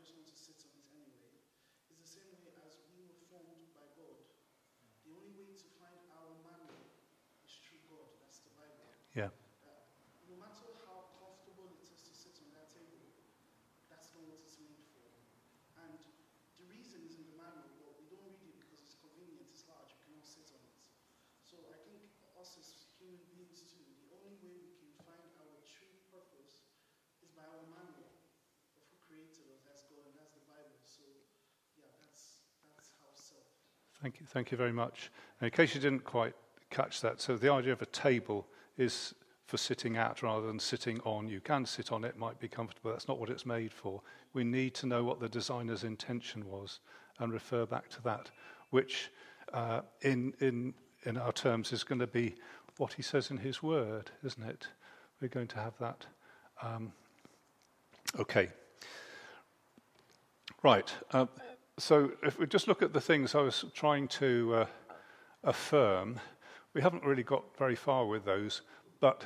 might 0.45 0.61
just 0.61 0.69
want 0.69 0.77
to 0.77 0.77
sit 0.77 0.77
on 0.77 0.77
it 0.77 0.93
anyway. 0.93 1.41
It's 1.89 1.97
the 2.05 2.13
same 2.21 2.37
way 2.45 2.53
as 2.69 2.77
we 2.93 3.01
were 3.01 3.17
formed 3.33 3.65
by 3.73 3.89
God. 3.97 4.29
The 5.09 5.17
only 5.17 5.33
way 5.41 5.57
to 5.57 5.69
find 5.81 5.97
our 6.13 6.37
manual 6.45 6.85
is 7.49 7.57
through 7.65 7.81
God, 7.89 8.13
that's 8.21 8.45
the 8.45 8.53
Bible. 8.53 8.93
Yeah. 9.17 9.33
Uh, 9.65 9.89
no 10.29 10.37
matter 10.37 10.69
how 10.85 11.09
comfortable 11.17 11.73
it 11.81 11.89
is 11.89 12.05
to 12.05 12.13
sit 12.13 12.37
on 12.45 12.53
that 12.53 12.69
table, 12.69 13.09
that's 13.89 14.13
not 14.13 14.29
what 14.29 14.45
it's 14.45 14.61
made 14.61 14.85
for. 14.93 15.09
And 15.81 15.97
the 16.61 16.69
reason 16.69 17.01
is 17.09 17.17
in 17.17 17.25
the 17.25 17.41
manual, 17.41 17.73
but 17.81 17.97
we 17.97 18.13
don't 18.13 18.29
read 18.37 18.45
it 18.45 18.61
because 18.69 18.85
it's 18.85 19.01
convenient, 19.01 19.49
it's 19.49 19.65
large, 19.65 19.97
we 19.97 20.13
cannot 20.13 20.29
sit 20.29 20.53
on 20.53 20.61
it. 20.61 20.85
So 21.41 21.57
I 21.73 21.81
think 21.89 22.05
us 22.37 22.61
as 22.61 22.93
human 23.01 23.25
beings 23.33 23.65
too, 23.65 23.81
the 23.81 24.13
only 24.13 24.37
way 24.45 24.61
we 24.61 24.77
can 24.77 24.93
find 25.09 25.25
our 25.41 25.57
true 25.65 25.97
purpose 26.13 26.69
is 27.25 27.33
by 27.33 27.49
our 27.49 27.65
manual 27.73 28.13
of 28.77 28.83
who 28.91 28.97
created 29.07 29.47
us, 29.55 29.63
that's 29.63 29.87
God, 29.87 30.03
and 30.11 30.15
that's 30.19 30.35
the 30.35 30.43
Bible. 30.51 30.79
So 30.83 31.03
yeah, 31.79 31.91
that's 32.03 32.43
that's 32.67 32.91
how 32.99 33.11
self. 33.15 33.47
Thank 34.05 34.21
you, 34.21 34.27
thank 34.27 34.51
you 34.51 34.59
very 34.59 34.71
much. 34.71 35.11
And 35.41 35.47
in 35.47 35.57
case 35.57 35.75
you 35.75 35.81
didn't 35.81 36.05
quite 36.05 36.35
catch 36.69 37.01
that, 37.01 37.23
so 37.23 37.39
the 37.39 37.51
idea 37.51 37.73
of 37.73 37.81
a 37.81 37.87
table 37.87 38.47
is 38.77 39.15
for 39.47 39.57
sitting 39.57 39.97
at 39.97 40.23
rather 40.23 40.47
than 40.47 40.59
sitting 40.59 41.01
on. 41.07 41.27
You 41.27 41.41
can 41.41 41.65
sit 41.65 41.91
on 41.91 42.05
it, 42.05 42.19
might 42.19 42.39
be 42.39 42.47
comfortable. 42.47 42.91
That's 42.91 43.09
not 43.09 43.19
what 43.19 43.31
it's 43.31 43.47
made 43.47 43.73
for. 43.73 44.03
We 44.35 44.45
need 44.45 44.75
to 44.75 44.87
know 44.87 45.05
what 45.05 45.21
the 45.21 45.29
designer's 45.31 45.85
intention 45.85 46.47
was 46.47 46.81
and 47.19 47.33
refer 47.33 47.65
back 47.65 47.89
to 47.93 48.03
that, 48.03 48.31
which 48.69 49.11
uh, 49.55 49.81
in, 50.03 50.35
in, 50.39 50.75
in 51.07 51.17
our 51.17 51.33
terms 51.33 51.73
is 51.73 51.83
going 51.83 52.01
to 52.01 52.07
be 52.07 52.35
what 52.77 52.93
he 52.93 53.01
says 53.01 53.31
in 53.31 53.39
his 53.39 53.63
word, 53.63 54.11
isn't 54.23 54.45
it? 54.45 54.69
We're 55.23 55.29
going 55.29 55.49
to 55.49 55.61
have 55.61 55.79
that. 55.81 56.05
Um, 56.61 56.93
okay. 58.19 58.51
Right. 60.63 60.93
Uh, 61.11 61.25
so 61.79 62.13
if 62.23 62.39
we 62.39 62.47
just 62.47 62.69
look 62.69 62.83
at 62.83 62.93
the 62.93 63.01
things 63.01 63.35
I 63.35 63.41
was 63.41 63.65
trying 63.75 64.09
to 64.09 64.55
uh, 64.55 64.67
affirm, 65.43 66.21
we 66.73 66.81
haven't 66.81 67.05
really 67.05 67.23
got 67.23 67.45
very 67.57 67.75
far 67.75 68.07
with 68.07 68.25
those, 68.25 68.63
but 69.01 69.25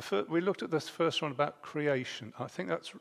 fir- 0.00 0.26
we 0.28 0.40
looked 0.40 0.62
at 0.62 0.70
this 0.70 0.88
first 0.88 1.22
one 1.22 1.32
about 1.32 1.62
creation. 1.62 2.32
I 2.38 2.46
think 2.46 2.68
that's 2.68 2.92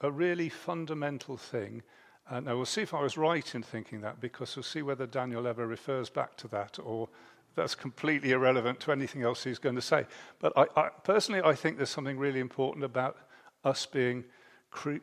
a 0.00 0.10
really 0.10 0.48
fundamental 0.48 1.36
thing. 1.36 1.82
And 2.28 2.48
I 2.48 2.54
will 2.54 2.66
see 2.66 2.82
if 2.82 2.94
I 2.94 3.02
was 3.02 3.18
right 3.18 3.54
in 3.54 3.62
thinking 3.62 4.00
that, 4.02 4.20
because 4.20 4.56
we'll 4.56 4.62
see 4.62 4.82
whether 4.82 5.06
Daniel 5.06 5.46
ever 5.46 5.66
refers 5.66 6.08
back 6.08 6.36
to 6.38 6.48
that 6.48 6.78
or 6.78 7.08
that's 7.56 7.74
completely 7.74 8.30
irrelevant 8.30 8.78
to 8.80 8.92
anything 8.92 9.22
else 9.22 9.42
he's 9.42 9.58
going 9.58 9.74
to 9.74 9.82
say. 9.82 10.06
But 10.38 10.52
I, 10.56 10.66
I, 10.76 10.88
personally, 11.02 11.42
I 11.44 11.54
think 11.54 11.76
there's 11.76 11.90
something 11.90 12.18
really 12.18 12.40
important 12.40 12.84
about 12.84 13.16
us 13.64 13.84
being 13.86 14.24
cre- 14.70 14.98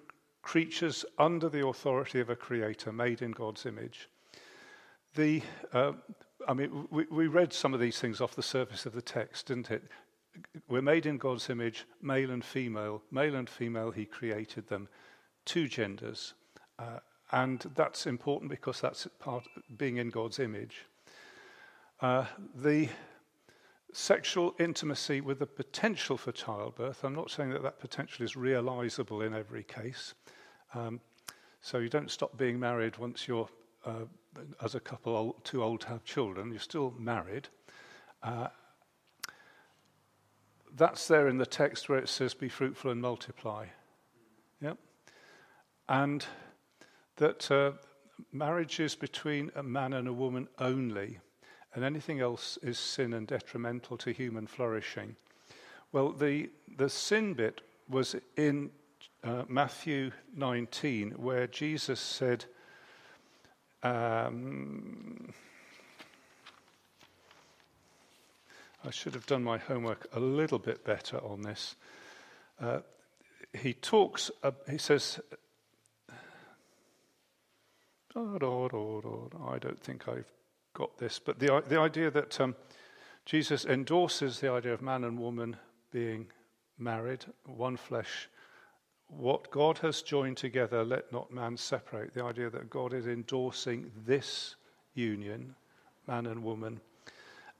creatures 0.48 1.04
under 1.20 1.50
the 1.50 1.68
authority 1.68 2.22
of 2.22 2.30
a 2.30 2.36
creator, 2.36 2.94
made 2.94 3.22
in 3.22 3.32
God's 3.32 3.66
image. 3.66 4.08
The, 5.14 5.42
uh, 5.74 5.92
I 6.48 6.54
mean, 6.54 6.88
we, 6.90 7.06
we 7.12 7.28
read 7.28 7.52
some 7.52 7.74
of 7.74 7.82
these 7.82 8.00
things 8.00 8.22
off 8.22 8.34
the 8.34 8.42
surface 8.42 8.86
of 8.86 8.94
the 8.94 9.02
text, 9.02 9.48
didn't 9.48 9.72
it? 9.72 9.84
We're 10.70 10.82
made 10.82 11.06
in 11.06 11.18
God's 11.18 11.50
image, 11.50 11.86
male 12.02 12.32
and 12.32 12.46
female. 12.46 13.02
Male 13.12 13.36
and 13.36 13.50
female, 13.50 13.92
He 13.92 14.06
created 14.06 14.70
them, 14.70 14.88
two 15.44 15.68
genders. 15.68 16.34
Uh, 16.80 17.00
and 17.34 17.60
that's 17.76 18.08
important 18.08 18.50
because 18.50 18.80
that's 18.80 19.06
part 19.20 19.44
of 19.44 19.78
being 19.78 19.98
in 19.98 20.10
God's 20.10 20.40
image. 20.40 20.86
Uh, 22.00 22.24
the 22.56 22.88
sexual 23.92 24.56
intimacy 24.60 25.20
with 25.20 25.40
the 25.40 25.46
potential 25.46 26.16
for 26.16 26.32
childbirth, 26.32 27.04
I'm 27.04 27.16
not 27.16 27.32
saying 27.32 27.50
that 27.50 27.64
that 27.64 27.82
potential 27.82 28.24
is 28.24 28.38
realizable 28.38 29.22
in 29.22 29.34
every 29.34 29.64
case. 29.64 30.14
Um, 30.74 31.00
so 31.62 31.80
you 31.80 31.90
don't 31.90 32.12
stop 32.12 32.38
being 32.38 32.60
married 32.60 32.98
once 32.98 33.28
you're, 33.28 33.50
uh, 33.86 34.06
as 34.64 34.76
a 34.76 34.80
couple, 34.80 35.16
old, 35.16 35.44
too 35.44 35.64
old 35.64 35.82
to 35.82 35.88
have 35.88 36.04
children. 36.04 36.52
You're 36.52 36.60
still 36.60 36.94
married. 36.98 37.48
Uh, 38.22 38.48
that's 40.76 41.08
there 41.08 41.28
in 41.28 41.38
the 41.38 41.46
text 41.46 41.90
where 41.90 41.98
it 41.98 42.10
says, 42.10 42.34
be 42.34 42.50
fruitful 42.50 42.92
and 42.92 43.02
multiply. 43.02 43.66
Yep. 44.62 44.78
And 45.90 46.26
that 47.16 47.50
uh, 47.50 47.72
marriage 48.32 48.80
is 48.80 48.96
between 48.96 49.52
a 49.56 49.64
man 49.64 49.94
and 49.94 50.08
a 50.08 50.14
woman 50.14 50.48
only, 50.60 51.20
and 51.74 51.84
anything 51.84 52.20
else 52.20 52.58
is 52.62 52.78
sin 52.78 53.14
and 53.14 53.28
detrimental 53.28 53.98
to 53.98 54.12
human 54.12 54.48
flourishing. 54.48 55.16
Well, 55.92 56.12
the, 56.12 56.50
the 56.78 56.90
sin 56.90 57.34
bit 57.34 57.62
was 57.90 58.16
in 58.36 58.70
uh, 59.24 59.44
Matthew 59.48 60.12
19, 60.36 61.12
where 61.12 61.48
Jesus 61.48 62.00
said, 62.00 62.46
um, 63.84 65.34
I 68.86 68.92
should 68.92 69.14
have 69.16 69.26
done 69.26 69.44
my 69.44 69.58
homework 69.58 70.08
a 70.14 70.20
little 70.20 70.60
bit 70.60 70.86
better 70.86 71.18
on 71.18 71.42
this. 71.42 71.76
Uh, 72.60 72.80
he 73.54 73.74
talks, 73.74 74.32
uh, 74.44 74.52
he 74.70 74.78
says, 74.78 75.20
I 78.16 79.60
don't 79.60 79.80
think 79.80 80.08
I've 80.08 80.32
got 80.74 80.98
this, 80.98 81.20
but 81.20 81.40
the, 81.40 81.64
the 81.68 81.80
idea 81.80 82.10
that 82.12 82.40
um, 82.40 82.56
Jesus 83.26 83.66
endorses 83.66 84.40
the 84.40 84.52
idea 84.52 84.74
of 84.74 84.82
man 84.82 85.04
and 85.04 85.20
woman 85.20 85.58
being 85.92 86.28
married, 86.78 87.26
one 87.46 87.78
flesh. 87.78 88.30
What 89.08 89.50
God 89.52 89.78
has 89.80 90.02
joined 90.02 90.38
together, 90.38 90.84
let 90.84 91.12
not 91.12 91.32
man 91.32 91.58
separate. 91.58 92.14
The 92.14 92.24
idea 92.24 92.50
that 92.50 92.70
God 92.70 92.94
is 92.94 93.08
endorsing 93.08 93.92
this 94.06 94.56
union, 94.94 95.56
man 96.08 96.26
and 96.26 96.44
woman. 96.44 96.82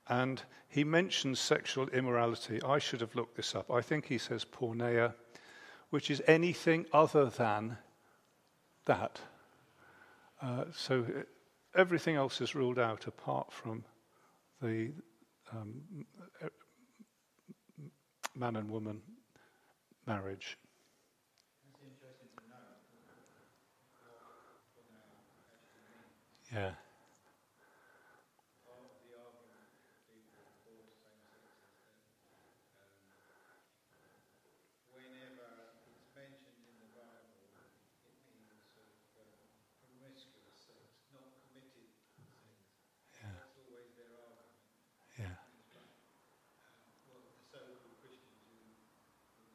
And 0.10 0.42
he 0.70 0.84
mentions 0.84 1.40
sexual 1.40 1.88
immorality. 1.90 2.62
I 2.64 2.80
should 2.80 3.02
have 3.02 3.16
looked 3.16 3.38
this 3.38 3.56
up. 3.56 3.72
I 3.72 3.82
think 3.82 4.06
he 4.06 4.18
says 4.18 4.46
porneia, 4.46 5.14
which 5.90 6.12
is 6.12 6.22
anything 6.28 6.86
other 6.92 7.26
than 7.30 7.78
that. 8.86 9.20
Uh, 10.42 10.66
so 10.74 11.02
uh, 11.02 11.22
everything 11.76 12.16
else 12.16 12.42
is 12.42 12.56
ruled 12.56 12.80
out 12.80 13.08
apart 13.08 13.52
from 13.52 13.84
the 14.62 14.92
um, 15.52 15.82
man 18.36 18.56
and 18.56 18.70
woman 18.70 19.02
marriage. 20.06 20.58
Yeah. 26.54 26.72
whenever 34.94 35.78
it's 35.86 36.10
mentioned 36.18 36.64
in 36.66 36.76
the 36.82 36.90
Bible, 36.98 37.46
it 38.04 38.16
means 38.26 38.50
sort 38.74 38.90
of 38.90 39.00
uh, 39.22 39.46
promiscuous 39.84 40.58
sex, 40.68 41.06
not 41.14 41.30
committed 41.46 41.94
sex. 41.94 42.34
Yeah. 43.22 43.32
That's 43.38 43.56
always 43.62 43.94
their 43.96 44.14
argument. 44.18 44.58
Yeah. 45.20 45.36
It's 45.62 45.74
like, 45.78 45.94
uh, 46.64 46.82
well, 47.10 47.22
the 47.30 47.44
so-called 47.46 47.98
Christians 48.02 48.42
who 48.50 48.58
who 49.38 49.46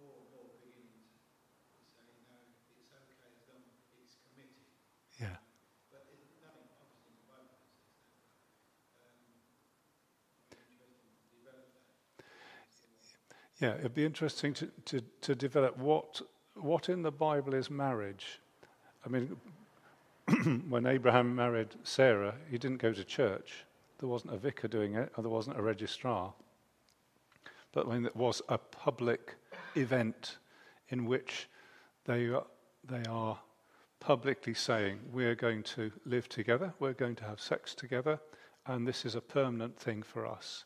more 0.00 0.14
and 0.22 0.28
more 0.32 0.48
beginning 0.64 1.04
to 1.04 1.80
say, 1.92 2.08
no, 2.24 2.36
it's 2.78 2.92
okay 2.92 3.20
as 3.28 3.44
long 3.48 3.62
as 3.68 3.84
it's 4.00 4.16
committed. 4.24 4.66
Yeah. 5.20 5.36
But 5.92 6.08
it, 6.08 6.24
nothing, 6.40 6.68
obviously, 6.80 7.12
in 7.12 7.20
the 7.20 7.28
Bible 7.28 7.52
that 7.52 7.68
says 7.68 7.92
that. 8.00 8.24
But, 8.96 9.12
um, 9.12 9.44
I'm 10.56 10.72
interested 10.72 11.12
to 11.20 11.26
develop 11.32 11.68
that. 11.76 11.92
Yeah, 13.62 13.76
it'd 13.76 13.94
be 13.94 14.04
interesting 14.04 14.54
to, 14.54 14.68
to, 14.86 15.00
to 15.20 15.36
develop 15.36 15.78
what, 15.78 16.20
what 16.56 16.88
in 16.88 17.02
the 17.02 17.12
Bible 17.12 17.54
is 17.54 17.70
marriage. 17.70 18.40
I 19.06 19.08
mean, 19.08 19.36
when 20.68 20.84
Abraham 20.84 21.36
married 21.36 21.68
Sarah, 21.84 22.34
he 22.50 22.58
didn't 22.58 22.78
go 22.78 22.92
to 22.92 23.04
church. 23.04 23.64
There 24.00 24.08
wasn't 24.08 24.34
a 24.34 24.36
vicar 24.36 24.66
doing 24.66 24.96
it, 24.96 25.12
or 25.16 25.22
there 25.22 25.30
wasn't 25.30 25.60
a 25.60 25.62
registrar. 25.62 26.34
But 27.72 27.86
when 27.86 28.04
it 28.04 28.16
was 28.16 28.42
a 28.48 28.58
public 28.58 29.36
event 29.76 30.38
in 30.88 31.04
which 31.04 31.48
they, 32.04 32.34
they 32.88 33.04
are 33.08 33.38
publicly 34.00 34.54
saying, 34.54 34.98
We're 35.12 35.36
going 35.36 35.62
to 35.74 35.92
live 36.04 36.28
together, 36.28 36.74
we're 36.80 36.94
going 36.94 37.14
to 37.14 37.24
have 37.26 37.40
sex 37.40 37.76
together, 37.76 38.18
and 38.66 38.88
this 38.88 39.04
is 39.04 39.14
a 39.14 39.20
permanent 39.20 39.78
thing 39.78 40.02
for 40.02 40.26
us. 40.26 40.64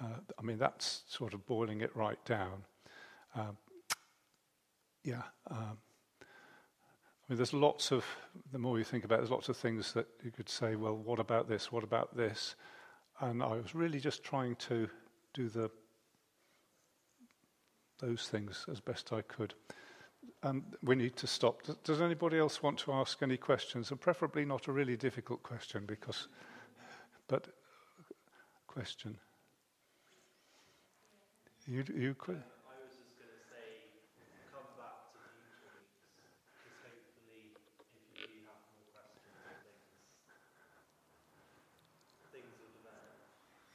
Uh, 0.00 0.20
I 0.38 0.42
mean, 0.42 0.58
that's 0.58 1.02
sort 1.08 1.34
of 1.34 1.44
boiling 1.46 1.80
it 1.80 1.94
right 1.96 2.22
down. 2.24 2.64
Um, 3.34 3.56
yeah. 5.04 5.22
Um, 5.50 5.78
I 6.20 7.32
mean, 7.32 7.36
there's 7.36 7.52
lots 7.52 7.92
of, 7.92 8.04
the 8.52 8.58
more 8.58 8.78
you 8.78 8.84
think 8.84 9.04
about 9.04 9.16
it, 9.16 9.18
there's 9.18 9.30
lots 9.30 9.48
of 9.48 9.56
things 9.56 9.92
that 9.92 10.06
you 10.24 10.30
could 10.30 10.48
say, 10.48 10.76
well, 10.76 10.96
what 10.96 11.18
about 11.18 11.48
this? 11.48 11.70
What 11.72 11.84
about 11.84 12.16
this? 12.16 12.54
And 13.20 13.42
I 13.42 13.54
was 13.56 13.74
really 13.74 14.00
just 14.00 14.22
trying 14.22 14.56
to 14.56 14.88
do 15.34 15.48
the 15.48 15.70
those 18.00 18.28
things 18.28 18.64
as 18.70 18.78
best 18.78 19.12
I 19.12 19.22
could. 19.22 19.54
And 20.44 20.62
we 20.84 20.94
need 20.94 21.16
to 21.16 21.26
stop. 21.26 21.64
Does- 21.64 21.76
Does 21.78 22.00
anybody 22.00 22.38
else 22.38 22.62
want 22.62 22.78
to 22.80 22.92
ask 22.92 23.20
any 23.22 23.36
questions? 23.36 23.90
And 23.90 24.00
preferably 24.00 24.44
not 24.44 24.68
a 24.68 24.72
really 24.72 24.96
difficult 24.96 25.42
question, 25.42 25.84
because, 25.84 26.28
but 27.26 27.48
question. 28.68 29.18
You, 31.68 31.84
you 31.94 32.14
could. 32.16 32.40
I 32.40 32.80
was 32.80 32.96
just 32.96 33.12
going 33.20 33.28
to 33.28 33.44
say, 33.44 33.92
come 34.50 34.64
back 34.80 35.12
to 35.12 35.20
future 35.36 35.68
weeks, 35.68 36.00
because 36.64 36.80
hopefully, 36.80 37.52
if 37.52 37.92
you 37.92 38.24
do 38.24 38.48
have 38.48 38.56
more 38.72 38.88
questions 38.96 39.36
and 39.36 39.60
things, 42.32 42.48
things 42.48 42.52
will 42.56 42.72
develop, 42.72 43.20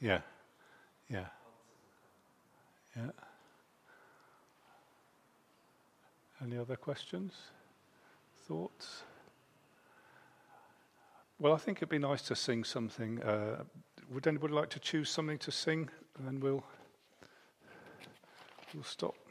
Yeah, 0.02 0.26
yeah, 1.06 1.30
answers 1.30 1.70
will 2.98 3.06
come. 3.06 3.14
yeah. 3.14 3.22
Any 6.44 6.58
other 6.58 6.74
questions? 6.76 7.32
Thoughts? 8.48 9.04
Well, 11.38 11.52
I 11.54 11.58
think 11.58 11.78
it'd 11.78 11.88
be 11.88 11.98
nice 11.98 12.22
to 12.22 12.34
sing 12.34 12.64
something. 12.64 13.22
Uh, 13.22 13.62
would 14.10 14.26
anybody 14.26 14.52
like 14.52 14.70
to 14.70 14.80
choose 14.80 15.08
something 15.10 15.38
to 15.38 15.50
sing? 15.52 15.88
And 16.18 16.26
then 16.26 16.40
we'll 16.40 16.64
we'll 18.74 18.82
stop 18.84 19.23